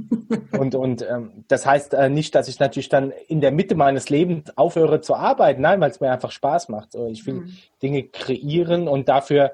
und 0.57 0.75
und 0.75 1.05
ähm, 1.09 1.43
das 1.47 1.65
heißt 1.65 1.93
äh, 1.93 2.09
nicht, 2.09 2.33
dass 2.35 2.47
ich 2.47 2.59
natürlich 2.59 2.89
dann 2.89 3.11
in 3.27 3.41
der 3.41 3.51
Mitte 3.51 3.75
meines 3.75 4.09
Lebens 4.09 4.57
aufhöre 4.57 5.01
zu 5.01 5.15
arbeiten. 5.15 5.61
Nein, 5.61 5.81
weil 5.81 5.91
es 5.91 5.99
mir 5.99 6.11
einfach 6.11 6.31
Spaß 6.31 6.69
macht. 6.69 6.93
So, 6.93 7.07
ich 7.07 7.25
will 7.25 7.35
mhm. 7.35 7.57
Dinge 7.81 8.03
kreieren 8.03 8.87
und 8.87 9.09
dafür, 9.09 9.51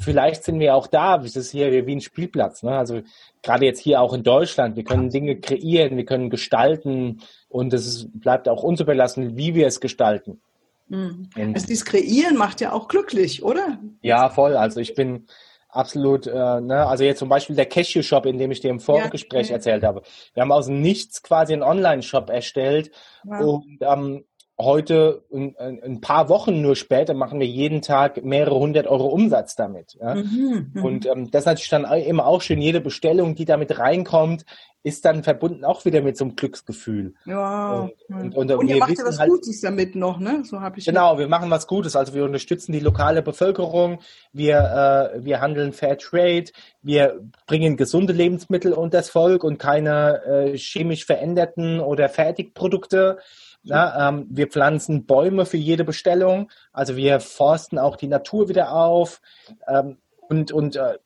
vielleicht 0.00 0.44
sind 0.44 0.60
wir 0.60 0.74
auch 0.74 0.86
da. 0.86 1.16
Es 1.16 1.36
ist 1.36 1.50
hier 1.50 1.86
wie 1.86 1.96
ein 1.96 2.00
Spielplatz. 2.00 2.62
Ne? 2.62 2.70
Also 2.70 3.02
gerade 3.42 3.64
jetzt 3.64 3.80
hier 3.80 4.00
auch 4.00 4.12
in 4.12 4.22
Deutschland. 4.22 4.76
Wir 4.76 4.84
können 4.84 5.10
Dinge 5.10 5.36
kreieren, 5.36 5.96
wir 5.96 6.04
können 6.04 6.30
gestalten 6.30 7.20
und 7.48 7.72
es 7.72 8.08
bleibt 8.12 8.48
auch 8.48 8.62
uns 8.62 8.80
überlassen, 8.80 9.36
wie 9.36 9.54
wir 9.54 9.66
es 9.66 9.80
gestalten. 9.80 10.40
Mhm. 10.88 11.30
Also 11.36 11.66
dieses 11.66 11.84
Kreieren 11.84 12.36
macht 12.36 12.60
ja 12.60 12.72
auch 12.72 12.88
glücklich, 12.88 13.42
oder? 13.42 13.78
Ja, 14.02 14.28
voll. 14.28 14.56
Also 14.56 14.80
ich 14.80 14.94
bin 14.94 15.26
absolut, 15.68 16.26
äh, 16.26 16.60
ne, 16.60 16.86
also 16.86 17.04
jetzt 17.04 17.18
zum 17.18 17.28
Beispiel 17.28 17.56
der 17.56 17.66
Cashew-Shop, 17.66 18.26
in 18.26 18.38
dem 18.38 18.50
ich 18.50 18.60
dir 18.60 18.70
im 18.70 18.80
Vorgespräch 18.80 19.48
ja, 19.48 19.56
erzählt 19.56 19.82
habe. 19.82 20.02
Wir 20.32 20.42
haben 20.42 20.52
aus 20.52 20.68
nichts 20.68 21.22
quasi 21.22 21.52
einen 21.52 21.62
Online-Shop 21.62 22.30
erstellt 22.30 22.90
wow. 23.24 23.40
und 23.40 23.78
ähm, 23.80 24.24
heute, 24.58 25.24
ein, 25.32 25.56
ein, 25.58 26.00
paar 26.00 26.28
Wochen 26.28 26.62
nur 26.62 26.76
später, 26.76 27.12
machen 27.14 27.40
wir 27.40 27.46
jeden 27.46 27.82
Tag 27.82 28.24
mehrere 28.24 28.58
hundert 28.58 28.86
Euro 28.86 29.06
Umsatz 29.06 29.56
damit. 29.56 29.96
Ja? 30.00 30.14
Mhm, 30.14 30.70
mhm. 30.72 30.84
und 30.84 31.06
ähm, 31.06 31.30
das 31.30 31.42
ist 31.42 31.46
natürlich 31.46 31.70
dann 31.70 31.84
immer 31.84 32.26
auch 32.26 32.40
schön, 32.40 32.60
jede 32.60 32.80
Bestellung, 32.80 33.34
die 33.34 33.46
damit 33.46 33.78
reinkommt, 33.78 34.44
ist 34.84 35.06
dann 35.06 35.24
verbunden 35.24 35.64
auch 35.64 35.86
wieder 35.86 36.02
mit 36.02 36.18
so 36.18 36.26
einem 36.26 36.36
Glücksgefühl. 36.36 37.14
Ja. 37.24 37.88
Und, 38.08 38.34
und, 38.34 38.36
und, 38.36 38.52
und 38.52 38.68
ihr 38.68 38.76
macht 38.76 38.98
ja 38.98 39.04
was 39.06 39.18
halt, 39.18 39.30
Gutes 39.30 39.62
damit 39.62 39.96
noch, 39.96 40.20
ne? 40.20 40.42
So 40.44 40.60
habe 40.60 40.78
ich. 40.78 40.84
Genau, 40.84 41.18
wir 41.18 41.26
machen 41.26 41.50
was 41.50 41.66
Gutes. 41.66 41.96
Also 41.96 42.12
wir 42.12 42.22
unterstützen 42.22 42.72
die 42.72 42.80
lokale 42.80 43.22
Bevölkerung, 43.22 44.00
wir, 44.32 45.14
äh, 45.14 45.24
wir 45.24 45.40
handeln 45.40 45.72
Fair 45.72 45.96
Trade, 45.96 46.44
wir 46.82 47.18
bringen 47.46 47.78
gesunde 47.78 48.12
Lebensmittel 48.12 48.74
unter 48.74 48.98
das 48.98 49.08
Volk 49.08 49.42
und 49.42 49.58
keine 49.58 50.22
äh, 50.26 50.58
chemisch 50.58 51.06
veränderten 51.06 51.80
oder 51.80 52.10
Fertigprodukte. 52.10 53.18
Ja, 53.64 54.08
ähm, 54.08 54.26
wir 54.30 54.48
pflanzen 54.48 55.06
Bäume 55.06 55.46
für 55.46 55.56
jede 55.56 55.84
Bestellung. 55.84 56.50
Also 56.72 56.96
wir 56.96 57.20
forsten 57.20 57.78
auch 57.78 57.96
die 57.96 58.08
Natur 58.08 58.48
wieder 58.48 58.72
auf. 58.72 59.20
Ähm, 59.66 59.98
und 60.28 60.52
und 60.52 60.76
äh, 60.76 60.98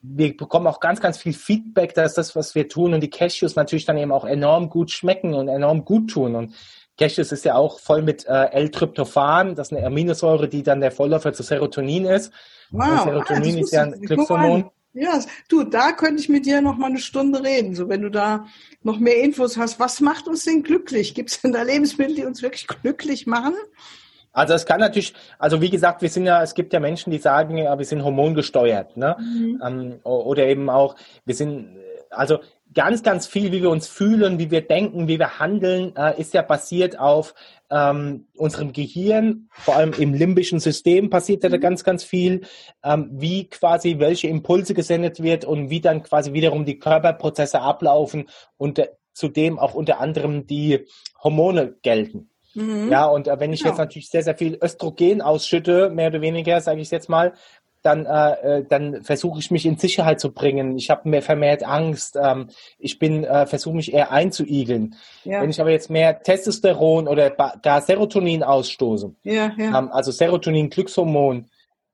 wir 0.00 0.36
bekommen 0.36 0.66
auch 0.66 0.80
ganz, 0.80 1.00
ganz 1.00 1.18
viel 1.18 1.32
Feedback, 1.32 1.94
dass 1.94 2.14
das, 2.14 2.36
was 2.36 2.54
wir 2.54 2.68
tun 2.68 2.94
und 2.94 3.00
die 3.00 3.10
Cashews 3.10 3.56
natürlich 3.56 3.84
dann 3.84 3.98
eben 3.98 4.12
auch 4.12 4.24
enorm 4.24 4.70
gut 4.70 4.90
schmecken 4.90 5.34
und 5.34 5.48
enorm 5.48 5.84
gut 5.84 6.10
tun. 6.10 6.36
Und 6.36 6.54
Cashews 6.98 7.32
ist 7.32 7.44
ja 7.44 7.56
auch 7.56 7.78
voll 7.80 8.02
mit 8.02 8.26
äh, 8.26 8.46
L-Tryptophan, 8.52 9.54
das 9.54 9.68
ist 9.68 9.76
eine 9.76 9.86
Aminosäure, 9.86 10.48
die 10.48 10.62
dann 10.62 10.80
der 10.80 10.92
Vorläufer 10.92 11.32
zu 11.32 11.42
Serotonin 11.42 12.06
ist. 12.06 12.32
Wow. 12.70 13.04
Serotonin 13.04 13.56
ah, 13.56 13.60
ist 13.60 13.72
ja 13.72 13.82
ein 13.82 14.00
Glückshormon. 14.00 14.70
Ja, 14.92 15.20
du, 15.48 15.64
da 15.64 15.92
könnte 15.92 16.20
ich 16.20 16.28
mit 16.28 16.46
dir 16.46 16.60
noch 16.60 16.76
mal 16.76 16.86
eine 16.86 16.98
Stunde 16.98 17.42
reden. 17.42 17.74
So, 17.74 17.88
wenn 17.88 18.02
du 18.02 18.10
da 18.10 18.46
noch 18.82 18.98
mehr 18.98 19.22
Infos 19.22 19.56
hast, 19.56 19.78
was 19.78 20.00
macht 20.00 20.26
uns 20.28 20.44
denn 20.44 20.62
glücklich? 20.62 21.14
Gibt 21.14 21.30
es 21.30 21.40
denn 21.40 21.52
da 21.52 21.62
Lebensmittel, 21.62 22.16
die 22.16 22.24
uns 22.24 22.42
wirklich 22.42 22.66
glücklich 22.66 23.26
machen? 23.26 23.54
Also 24.32 24.54
es 24.54 24.66
kann 24.66 24.80
natürlich, 24.80 25.14
also 25.38 25.60
wie 25.60 25.70
gesagt, 25.70 26.02
wir 26.02 26.08
sind 26.08 26.26
ja, 26.26 26.42
es 26.42 26.54
gibt 26.54 26.72
ja 26.72 26.80
Menschen, 26.80 27.10
die 27.10 27.18
sagen, 27.18 27.58
ja, 27.58 27.76
wir 27.78 27.84
sind 27.84 28.04
hormongesteuert, 28.04 28.96
ne? 28.96 29.16
Mhm. 29.18 29.62
Ähm, 29.64 30.00
oder 30.04 30.46
eben 30.46 30.70
auch, 30.70 30.96
wir 31.24 31.34
sind, 31.34 31.76
also 32.10 32.38
ganz, 32.78 33.02
ganz 33.02 33.26
viel, 33.26 33.50
wie 33.50 33.60
wir 33.60 33.70
uns 33.70 33.88
fühlen, 33.88 34.38
wie 34.38 34.52
wir 34.52 34.60
denken, 34.60 35.08
wie 35.08 35.18
wir 35.18 35.40
handeln, 35.40 35.96
äh, 35.96 36.16
ist 36.20 36.32
ja 36.32 36.42
basiert 36.42 36.96
auf 36.96 37.34
ähm, 37.70 38.28
unserem 38.36 38.72
Gehirn, 38.72 39.48
vor 39.50 39.74
allem 39.74 39.92
im 39.94 40.14
limbischen 40.14 40.60
System 40.60 41.10
passiert 41.10 41.42
ja 41.42 41.48
da 41.48 41.56
mhm. 41.56 41.60
ganz, 41.60 41.82
ganz 41.82 42.04
viel, 42.04 42.42
ähm, 42.84 43.10
wie 43.10 43.48
quasi 43.48 43.98
welche 43.98 44.28
Impulse 44.28 44.74
gesendet 44.74 45.20
wird 45.20 45.44
und 45.44 45.70
wie 45.70 45.80
dann 45.80 46.04
quasi 46.04 46.34
wiederum 46.34 46.64
die 46.64 46.78
Körperprozesse 46.78 47.60
ablaufen 47.60 48.28
und 48.58 48.78
äh, 48.78 48.90
zudem 49.12 49.58
auch 49.58 49.74
unter 49.74 49.98
anderem 49.98 50.46
die 50.46 50.86
Hormone 51.20 51.74
gelten. 51.82 52.30
Mhm. 52.54 52.90
Ja, 52.90 53.06
und 53.06 53.26
äh, 53.26 53.40
wenn 53.40 53.52
ich 53.52 53.60
genau. 53.60 53.72
jetzt 53.72 53.78
natürlich 53.78 54.08
sehr, 54.08 54.22
sehr 54.22 54.36
viel 54.36 54.56
Östrogen 54.62 55.20
ausschütte, 55.20 55.90
mehr 55.90 56.10
oder 56.10 56.20
weniger, 56.20 56.60
sage 56.60 56.80
ich 56.80 56.92
jetzt 56.92 57.08
mal, 57.08 57.32
dann, 57.82 58.06
äh, 58.06 58.58
äh, 58.58 58.64
dann 58.68 59.02
versuche 59.02 59.38
ich 59.38 59.50
mich 59.50 59.64
in 59.64 59.76
Sicherheit 59.76 60.20
zu 60.20 60.32
bringen. 60.32 60.76
Ich 60.76 60.90
habe 60.90 61.08
mehr 61.08 61.22
vermehrt 61.22 61.62
Angst. 61.62 62.18
Ähm, 62.20 62.48
ich 62.78 62.98
bin 62.98 63.24
äh, 63.24 63.46
versuche 63.46 63.76
mich 63.76 63.92
eher 63.92 64.10
einzuigeln. 64.10 64.96
Ja. 65.24 65.42
Wenn 65.42 65.50
ich 65.50 65.60
aber 65.60 65.70
jetzt 65.70 65.90
mehr 65.90 66.22
Testosteron 66.22 67.08
oder 67.08 67.30
gar 67.30 67.80
Serotonin 67.80 68.42
ausstoße, 68.42 69.14
ja, 69.22 69.52
ja. 69.56 69.78
Ähm, 69.78 69.90
also 69.92 70.10
Serotonin, 70.10 70.70
Glückshormon, 70.70 71.46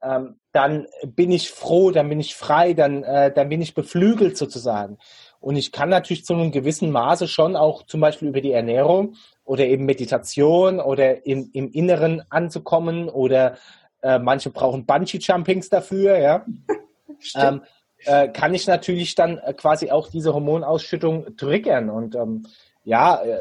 ähm, 0.02 0.36
dann 0.52 0.86
bin 1.04 1.32
ich 1.32 1.50
froh, 1.50 1.90
dann 1.90 2.08
bin 2.08 2.20
ich 2.20 2.34
frei, 2.34 2.74
dann, 2.74 3.02
äh, 3.02 3.32
dann 3.32 3.48
bin 3.48 3.60
ich 3.60 3.74
beflügelt 3.74 4.36
sozusagen. 4.36 4.98
Und 5.40 5.56
ich 5.56 5.72
kann 5.72 5.90
natürlich 5.90 6.24
zu 6.24 6.32
einem 6.32 6.52
gewissen 6.52 6.90
Maße 6.90 7.28
schon 7.28 7.56
auch 7.56 7.82
zum 7.82 8.00
Beispiel 8.00 8.28
über 8.28 8.40
die 8.40 8.52
Ernährung 8.52 9.16
oder 9.44 9.66
eben 9.66 9.84
Meditation 9.84 10.80
oder 10.80 11.26
im, 11.26 11.50
im 11.52 11.70
Inneren 11.70 12.22
anzukommen 12.30 13.10
oder 13.10 13.58
äh, 14.04 14.18
manche 14.18 14.50
brauchen 14.50 14.86
Bungee-Jumpings 14.86 15.70
dafür, 15.70 16.18
ja. 16.18 16.46
ähm, 17.36 17.62
äh, 18.04 18.28
kann 18.28 18.54
ich 18.54 18.66
natürlich 18.66 19.14
dann 19.14 19.38
äh, 19.38 19.54
quasi 19.54 19.90
auch 19.90 20.08
diese 20.08 20.34
Hormonausschüttung 20.34 21.36
triggern 21.36 21.90
und 21.90 22.14
ähm, 22.14 22.46
ja, 22.84 23.22
äh, 23.22 23.40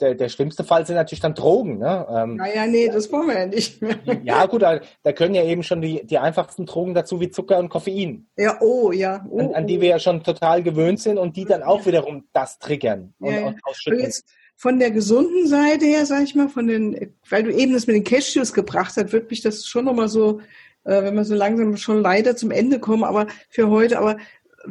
der, 0.00 0.14
der 0.14 0.28
schlimmste 0.28 0.64
Fall 0.64 0.86
sind 0.86 0.96
natürlich 0.96 1.20
dann 1.20 1.34
Drogen. 1.34 1.78
Ne? 1.78 2.06
Ähm, 2.10 2.36
naja, 2.36 2.66
nee, 2.66 2.88
das 2.88 3.10
wollen 3.12 3.28
wir 3.28 3.38
ja 3.38 3.46
nicht 3.46 3.80
mehr. 3.80 3.96
Ja, 4.24 4.46
gut, 4.46 4.62
da, 4.62 4.80
da 5.02 5.12
können 5.12 5.34
ja 5.34 5.44
eben 5.44 5.62
schon 5.62 5.80
die, 5.80 6.04
die 6.04 6.18
einfachsten 6.18 6.66
Drogen 6.66 6.94
dazu 6.94 7.20
wie 7.20 7.30
Zucker 7.30 7.58
und 7.58 7.68
Koffein. 7.68 8.26
Ja, 8.36 8.58
oh, 8.60 8.90
ja. 8.90 9.24
Oh, 9.30 9.38
an, 9.38 9.54
an, 9.54 9.66
die 9.66 9.80
wir 9.80 9.88
ja 9.88 9.98
schon 9.98 10.22
total 10.22 10.62
gewöhnt 10.62 11.00
sind 11.00 11.18
und 11.18 11.36
die 11.36 11.44
dann 11.44 11.62
auch 11.62 11.86
wiederum 11.86 12.24
das 12.32 12.58
triggern 12.58 13.14
und, 13.18 13.32
ja, 13.32 13.40
ja. 13.40 13.46
und 13.46 13.60
ausschütten. 13.64 14.00
Jetzt, 14.00 14.26
von 14.56 14.78
der 14.78 14.90
gesunden 14.90 15.46
Seite 15.46 15.84
her, 15.84 16.06
sag 16.06 16.22
ich 16.22 16.34
mal, 16.34 16.48
von 16.48 16.66
den, 16.66 17.12
weil 17.28 17.42
du 17.42 17.52
eben 17.52 17.72
das 17.72 17.86
mit 17.86 17.96
den 17.96 18.04
Cashews 18.04 18.52
gebracht 18.52 18.94
hast, 18.96 19.12
wird 19.12 19.30
mich 19.30 19.42
das 19.42 19.66
schon 19.66 19.84
nochmal 19.84 20.08
so, 20.08 20.40
äh, 20.84 21.02
wenn 21.02 21.14
wir 21.14 21.24
so 21.24 21.34
langsam 21.34 21.76
schon 21.76 22.00
leider 22.00 22.36
zum 22.36 22.50
Ende 22.50 22.78
kommen, 22.78 23.04
aber 23.04 23.26
für 23.50 23.68
heute, 23.68 23.98
aber 23.98 24.16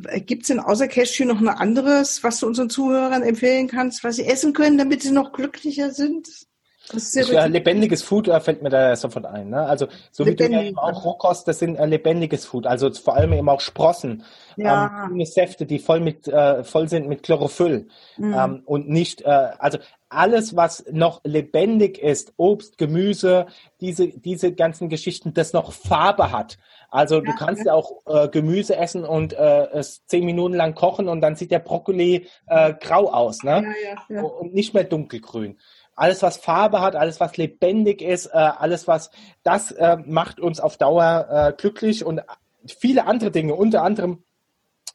äh, 0.06 0.22
gibt 0.22 0.44
es 0.44 0.48
denn 0.48 0.60
außer 0.60 0.88
Cashew 0.88 1.26
noch 1.26 1.40
ein 1.40 1.50
anderes, 1.50 2.24
was 2.24 2.40
du 2.40 2.48
unseren 2.48 2.70
Zuhörern 2.70 3.24
empfehlen 3.24 3.68
kannst, 3.68 4.04
was 4.04 4.16
sie 4.16 4.26
essen 4.26 4.54
können, 4.54 4.78
damit 4.78 5.04
sie 5.04 5.12
noch 5.12 5.34
glücklicher 5.34 5.92
sind? 5.92 6.48
Das 6.92 7.16
ist 7.16 7.30
ja, 7.30 7.46
lebendiges 7.46 8.04
Food 8.04 8.28
da 8.28 8.40
fällt 8.40 8.62
mir 8.62 8.70
da 8.70 8.96
sofort 8.96 9.26
ein. 9.26 9.50
Ne? 9.50 9.66
Also 9.66 9.88
so 10.12 10.24
Lebendig. 10.24 10.50
wie 10.50 10.52
du 10.52 10.60
ja 10.60 10.68
eben 10.68 10.78
auch 10.78 11.06
Rohkost, 11.06 11.48
das 11.48 11.60
sind 11.60 11.78
äh, 11.78 11.86
lebendiges 11.86 12.46
Food. 12.46 12.68
Also 12.68 12.92
vor 12.92 13.16
allem 13.16 13.32
eben 13.34 13.48
auch 13.48 13.62
Sprossen, 13.62 14.24
ja. 14.58 15.08
ähm, 15.10 15.24
Säfte, 15.26 15.66
die 15.66 15.80
voll 15.80 16.02
mit 16.02 16.28
äh, 16.28 16.64
voll 16.64 16.90
sind 16.90 17.08
mit 17.08 17.24
Chlorophyll 17.24 17.88
mhm. 18.18 18.34
ähm, 18.34 18.62
und 18.66 18.90
nicht 18.90 19.22
äh, 19.22 19.52
also 19.58 19.78
alles, 20.10 20.56
was 20.56 20.86
noch 20.92 21.22
lebendig 21.24 21.98
ist, 21.98 22.34
Obst, 22.38 22.78
Gemüse, 22.78 23.48
diese 23.80 24.10
diese 24.10 24.54
ganzen 24.54 24.90
Geschichten, 24.90 25.34
das 25.34 25.54
noch 25.54 25.72
Farbe 25.72 26.32
hat. 26.32 26.58
Also 26.90 27.22
du 27.22 27.34
kannst 27.34 27.66
ja 27.66 27.74
auch 27.74 28.02
äh, 28.06 28.28
Gemüse 28.28 28.76
essen 28.76 29.04
und 29.04 29.34
äh, 29.34 29.68
es 29.72 30.06
zehn 30.06 30.26
Minuten 30.26 30.54
lang 30.54 30.76
kochen 30.76 31.08
und 31.08 31.22
dann 31.22 31.36
sieht 31.36 31.50
der 31.50 31.58
Brokkoli 31.60 32.28
äh, 32.46 32.74
grau 32.80 33.10
aus, 33.12 33.42
ne? 33.42 33.64
Ja, 33.84 33.96
ja, 34.10 34.16
ja. 34.16 34.22
Und 34.22 34.54
nicht 34.54 34.76
mehr 34.76 34.84
dunkelgrün 34.84 35.58
alles, 35.96 36.22
was 36.22 36.38
Farbe 36.38 36.82
hat, 36.82 36.96
alles, 36.96 37.20
was 37.20 37.38
lebendig 37.38 38.02
ist, 38.02 38.28
äh, 38.28 38.32
alles, 38.38 38.88
was 38.88 39.12
das 39.44 39.72
äh, 39.72 39.98
macht 40.06 40.40
uns 40.40 40.60
auf 40.60 40.78
Dauer 40.78 41.28
äh, 41.30 41.54
glücklich 41.56 42.06
und 42.06 42.22
viele 42.66 43.06
andere 43.06 43.32
Dinge, 43.32 43.56
unter 43.56 43.84
anderem 43.84 44.24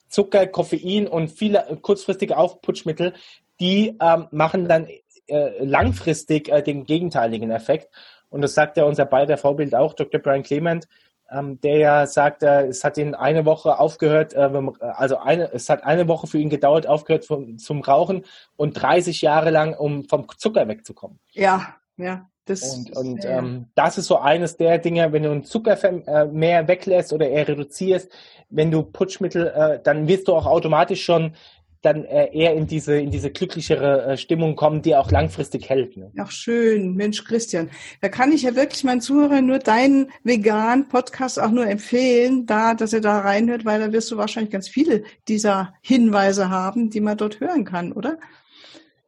Zucker, 0.08 0.46
Koffein 0.46 1.06
und 1.06 1.28
viele 1.28 1.78
kurzfristige 1.82 2.36
Aufputschmittel, 2.36 3.12
die 3.60 3.96
ähm, 4.00 4.26
machen 4.30 4.68
dann 4.68 4.88
äh, 5.26 5.62
langfristig 5.62 6.48
äh, 6.48 6.62
den 6.62 6.84
gegenteiligen 6.84 7.50
Effekt. 7.50 7.90
Und 8.30 8.40
das 8.42 8.54
sagt 8.54 8.76
ja 8.76 8.84
unser 8.84 9.04
beider 9.04 9.36
Vorbild 9.36 9.74
auch, 9.74 9.94
Dr. 9.94 10.20
Brian 10.20 10.42
Clement, 10.42 10.86
ähm, 11.30 11.60
der 11.60 11.78
ja 11.78 12.06
sagt, 12.06 12.42
äh, 12.42 12.66
es 12.66 12.84
hat 12.84 12.98
ihn 12.98 13.14
eine 13.14 13.44
Woche 13.44 13.78
aufgehört, 13.78 14.34
äh, 14.34 14.50
also 14.80 15.18
eine, 15.18 15.52
es 15.52 15.68
hat 15.68 15.84
eine 15.84 16.08
Woche 16.08 16.26
für 16.26 16.38
ihn 16.38 16.50
gedauert, 16.50 16.86
aufgehört 16.86 17.24
vom, 17.24 17.58
zum 17.58 17.80
Rauchen 17.82 18.24
und 18.56 18.74
30 18.74 19.22
Jahre 19.22 19.50
lang, 19.50 19.74
um 19.74 20.04
vom 20.04 20.26
Zucker 20.36 20.68
wegzukommen. 20.68 21.18
Ja, 21.32 21.76
ja. 21.96 22.28
Das, 22.44 22.74
und 22.74 22.96
und 22.96 23.24
ja. 23.24 23.38
ähm, 23.38 23.66
das 23.74 23.98
ist 23.98 24.06
so 24.06 24.18
eines 24.18 24.56
der 24.56 24.78
Dinge, 24.78 25.12
wenn 25.12 25.22
du 25.22 25.30
einen 25.30 25.44
Zucker 25.44 25.76
äh, 25.84 26.24
mehr 26.24 26.66
weglässt 26.66 27.12
oder 27.12 27.28
eher 27.28 27.46
reduzierst, 27.46 28.10
wenn 28.48 28.70
du 28.70 28.82
Putschmittel, 28.82 29.48
äh, 29.48 29.80
dann 29.82 30.08
wirst 30.08 30.28
du 30.28 30.34
auch 30.34 30.46
automatisch 30.46 31.04
schon 31.04 31.34
dann 31.82 32.04
äh, 32.04 32.28
eher 32.32 32.54
in 32.54 32.66
diese, 32.66 32.98
in 32.98 33.10
diese 33.10 33.30
glücklichere 33.30 34.04
äh, 34.04 34.16
Stimmung 34.16 34.56
kommen, 34.56 34.82
die 34.82 34.96
auch 34.96 35.10
langfristig 35.10 35.68
hält. 35.68 35.96
Ne? 35.96 36.10
Ach 36.18 36.30
schön, 36.30 36.94
Mensch 36.94 37.24
Christian. 37.24 37.70
Da 38.00 38.08
kann 38.08 38.32
ich 38.32 38.42
ja 38.42 38.56
wirklich 38.56 38.84
meinen 38.84 39.00
Zuhörern 39.00 39.46
nur 39.46 39.58
deinen 39.58 40.10
veganen 40.24 40.88
Podcast 40.88 41.40
auch 41.40 41.50
nur 41.50 41.66
empfehlen, 41.66 42.46
da, 42.46 42.74
dass 42.74 42.92
er 42.92 43.00
da 43.00 43.20
reinhört, 43.20 43.64
weil 43.64 43.80
da 43.80 43.92
wirst 43.92 44.10
du 44.10 44.16
wahrscheinlich 44.16 44.50
ganz 44.50 44.68
viele 44.68 45.04
dieser 45.28 45.74
Hinweise 45.82 46.50
haben, 46.50 46.90
die 46.90 47.00
man 47.00 47.16
dort 47.16 47.40
hören 47.40 47.64
kann, 47.64 47.92
oder? 47.92 48.18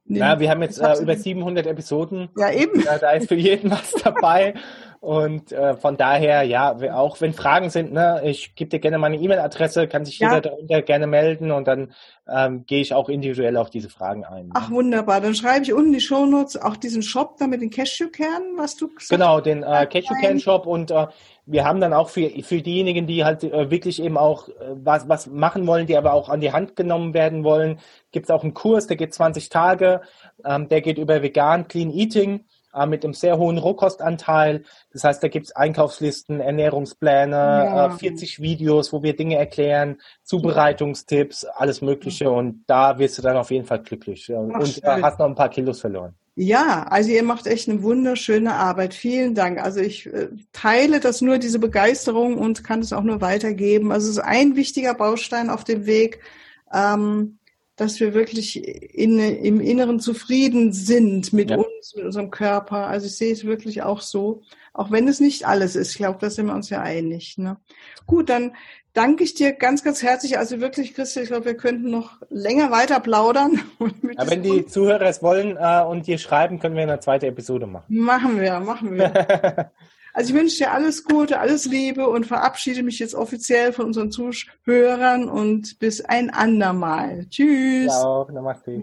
Ja, 0.07 0.41
wir 0.41 0.51
haben 0.51 0.63
jetzt 0.63 0.81
äh, 0.81 1.01
über 1.01 1.17
700 1.17 1.67
Episoden. 1.67 2.31
Ja, 2.37 2.51
eben. 2.51 2.81
Ja, 2.81 2.99
da 2.99 3.13
ist 3.13 3.29
für 3.29 3.37
jeden 3.37 3.71
was 3.71 3.93
dabei. 3.93 4.55
Und 5.01 5.51
äh, 5.51 5.77
von 5.77 5.97
daher, 5.97 6.43
ja, 6.43 6.77
auch 6.93 7.23
wenn 7.23 7.33
Fragen 7.33 7.71
sind, 7.71 7.91
ne, 7.91 8.21
ich 8.23 8.55
gebe 8.55 8.69
dir 8.69 8.81
gerne 8.81 8.99
meine 8.99 9.17
E-Mail-Adresse, 9.17 9.89
kann 9.89 10.05
sich 10.05 10.19
jeder 10.19 10.35
ja. 10.35 10.41
darunter 10.43 10.83
gerne 10.83 11.07
melden 11.07 11.53
und 11.53 11.67
dann 11.67 11.95
ähm, 12.29 12.67
gehe 12.67 12.83
ich 12.83 12.93
auch 12.93 13.09
individuell 13.09 13.57
auf 13.57 13.71
diese 13.71 13.89
Fragen 13.89 14.27
ein. 14.27 14.49
Ne? 14.49 14.53
Ach, 14.55 14.71
wunderbar. 14.71 15.23
Dann 15.23 15.35
schreibe 15.35 15.63
ich 15.63 15.73
unten 15.73 15.95
die 15.95 16.03
Shownotes 16.03 16.59
auch 16.59 16.77
diesen 16.77 17.03
Shop 17.03 17.39
da 17.39 17.47
mit 17.47 17.63
den 17.63 17.71
Cashewkernen, 17.71 18.59
was 18.59 18.77
du 18.77 18.89
gesagt 18.89 19.01
hast. 19.01 19.09
Genau, 19.09 19.41
den 19.41 19.63
äh, 19.63 19.87
Cashewkern-Shop 19.87 20.67
und 20.67 20.91
äh, 20.91 21.07
wir 21.47 21.65
haben 21.65 21.81
dann 21.81 21.95
auch 21.95 22.11
für, 22.11 22.29
für 22.43 22.61
diejenigen, 22.61 23.07
die 23.07 23.25
halt 23.25 23.43
äh, 23.43 23.71
wirklich 23.71 24.03
eben 24.03 24.19
auch 24.19 24.51
äh, 24.51 24.53
was, 24.75 25.09
was 25.09 25.29
machen 25.29 25.67
wollen, 25.67 25.87
die 25.87 25.97
aber 25.97 26.13
auch 26.13 26.29
an 26.29 26.43
die 26.43 26.53
Hand 26.53 26.77
genommen 26.77 27.15
werden 27.15 27.43
wollen, 27.43 27.79
gibt 28.13 28.27
es 28.27 28.31
auch 28.31 28.43
einen 28.43 28.53
Kurs, 28.53 28.87
der 28.87 28.99
geht 28.99 29.15
20 29.15 29.49
Tage, 29.49 30.03
ähm, 30.45 30.69
der 30.69 30.83
geht 30.83 30.99
über 30.99 31.23
vegan, 31.23 31.69
clean 31.69 31.91
eating 31.91 32.45
äh, 32.75 32.87
mit 32.87 33.05
einem 33.05 33.15
sehr 33.15 33.39
hohen 33.39 33.59
Rohkostanteil. 33.59 34.65
Das 34.93 35.05
heißt, 35.05 35.23
da 35.23 35.29
gibt's 35.29 35.53
Einkaufslisten, 35.53 36.41
Ernährungspläne, 36.41 37.37
ja. 37.37 37.87
äh, 37.87 37.91
40 37.91 38.41
Videos, 38.41 38.93
wo 38.93 39.03
wir 39.03 39.17
Dinge 39.17 39.37
erklären, 39.37 39.99
Zubereitungstipps, 40.23 41.45
alles 41.45 41.83
Mögliche. 41.83 42.31
Und 42.31 42.65
da 42.67 42.99
wirst 42.99 43.19
du 43.19 43.23
dann 43.23 43.37
auf 43.37 43.51
jeden 43.51 43.67
Fall 43.67 43.83
glücklich. 43.83 44.31
Ach, 44.33 44.61
und 44.61 44.83
äh, 44.83 45.03
hast 45.03 45.19
noch 45.19 45.27
ein 45.27 45.35
paar 45.35 45.51
Kilos 45.51 45.81
verloren. 45.81 46.15
Ja, 46.37 46.85
also 46.85 47.11
ihr 47.11 47.23
macht 47.23 47.47
echt 47.47 47.69
eine 47.69 47.83
wunderschöne 47.83 48.55
Arbeit. 48.55 48.95
Vielen 48.95 49.35
Dank. 49.35 49.63
Also 49.63 49.81
ich 49.81 50.07
äh, 50.07 50.29
teile 50.53 51.01
das 51.01 51.21
nur, 51.21 51.39
diese 51.39 51.59
Begeisterung 51.59 52.39
und 52.39 52.65
kann 52.65 52.81
es 52.81 52.93
auch 52.93 53.03
nur 53.03 53.21
weitergeben. 53.21 53.93
Also 53.93 54.09
es 54.09 54.17
ist 54.17 54.25
ein 54.25 54.57
wichtiger 54.57 54.95
Baustein 54.95 55.51
auf 55.51 55.65
dem 55.65 55.87
Weg. 55.87 56.21
Ähm, 56.73 57.37
dass 57.81 57.99
wir 57.99 58.13
wirklich 58.13 58.63
in, 58.95 59.19
im 59.19 59.59
Inneren 59.59 60.01
zufrieden 60.01 60.75
sind 60.75 61.33
mit 61.33 61.49
ja. 61.49 61.57
Uns, 61.81 61.95
mit 61.97 62.05
unserem 62.05 62.31
Körper. 62.31 62.87
Also 62.87 63.07
ich 63.07 63.17
sehe 63.17 63.33
es 63.33 63.45
wirklich 63.45 63.83
auch 63.83 64.01
so, 64.01 64.43
auch 64.73 64.91
wenn 64.91 65.09
es 65.09 65.21
nicht 65.21 65.47
alles 65.47 65.77
ist. 65.77 65.93
Ich 65.93 65.97
glaube, 65.97 66.19
da 66.21 66.31
sind 66.31 66.47
wir 66.47 66.55
uns 66.55 66.71
ja 66.71 66.81
einig. 66.81 67.39
Ne? 67.39 67.57
Gut, 68.07 68.29
dann 68.29 68.55
danke 68.93 69.25
ich 69.25 69.35
dir 69.35 69.53
ganz, 69.53 69.83
ganz 69.83 70.03
herzlich. 70.03 70.39
Also 70.39 70.61
wirklich, 70.61 70.95
Christian, 70.95 71.25
ich 71.25 71.31
glaube, 71.31 71.47
wir 71.47 71.57
könnten 71.57 71.91
noch 71.91 72.21
länger 72.29 72.71
weiter 72.71 73.01
plaudern. 73.01 73.61
Ja, 74.19 74.29
wenn 74.29 74.43
die 74.43 74.67
Zuhörer 74.67 75.07
es 75.07 75.23
wollen 75.23 75.57
äh, 75.57 75.83
und 75.85 76.07
dir 76.07 76.19
schreiben, 76.19 76.59
können 76.59 76.75
wir 76.75 76.83
eine 76.83 77.01
zweite 77.01 77.29
Episode 77.29 77.67
machen. 77.67 77.85
Machen 77.89 78.41
wir, 78.41 78.59
machen 78.61 78.95
wir. 78.95 79.71
Also 80.13 80.35
ich 80.35 80.41
wünsche 80.41 80.57
dir 80.59 80.73
alles 80.73 81.05
Gute, 81.05 81.39
alles 81.39 81.67
Liebe 81.67 82.09
und 82.09 82.27
verabschiede 82.27 82.83
mich 82.83 82.99
jetzt 82.99 83.15
offiziell 83.15 83.73
von 83.73 83.87
unseren 83.87 84.11
Zuhörern 84.11 85.29
und 85.29 85.79
bis 85.79 86.01
ein 86.01 86.31
andermal. 86.31 87.27
Tschüss. 87.31 87.87
Ja, 87.87 88.03
auch. 88.03 88.29
Namaste. 88.31 88.83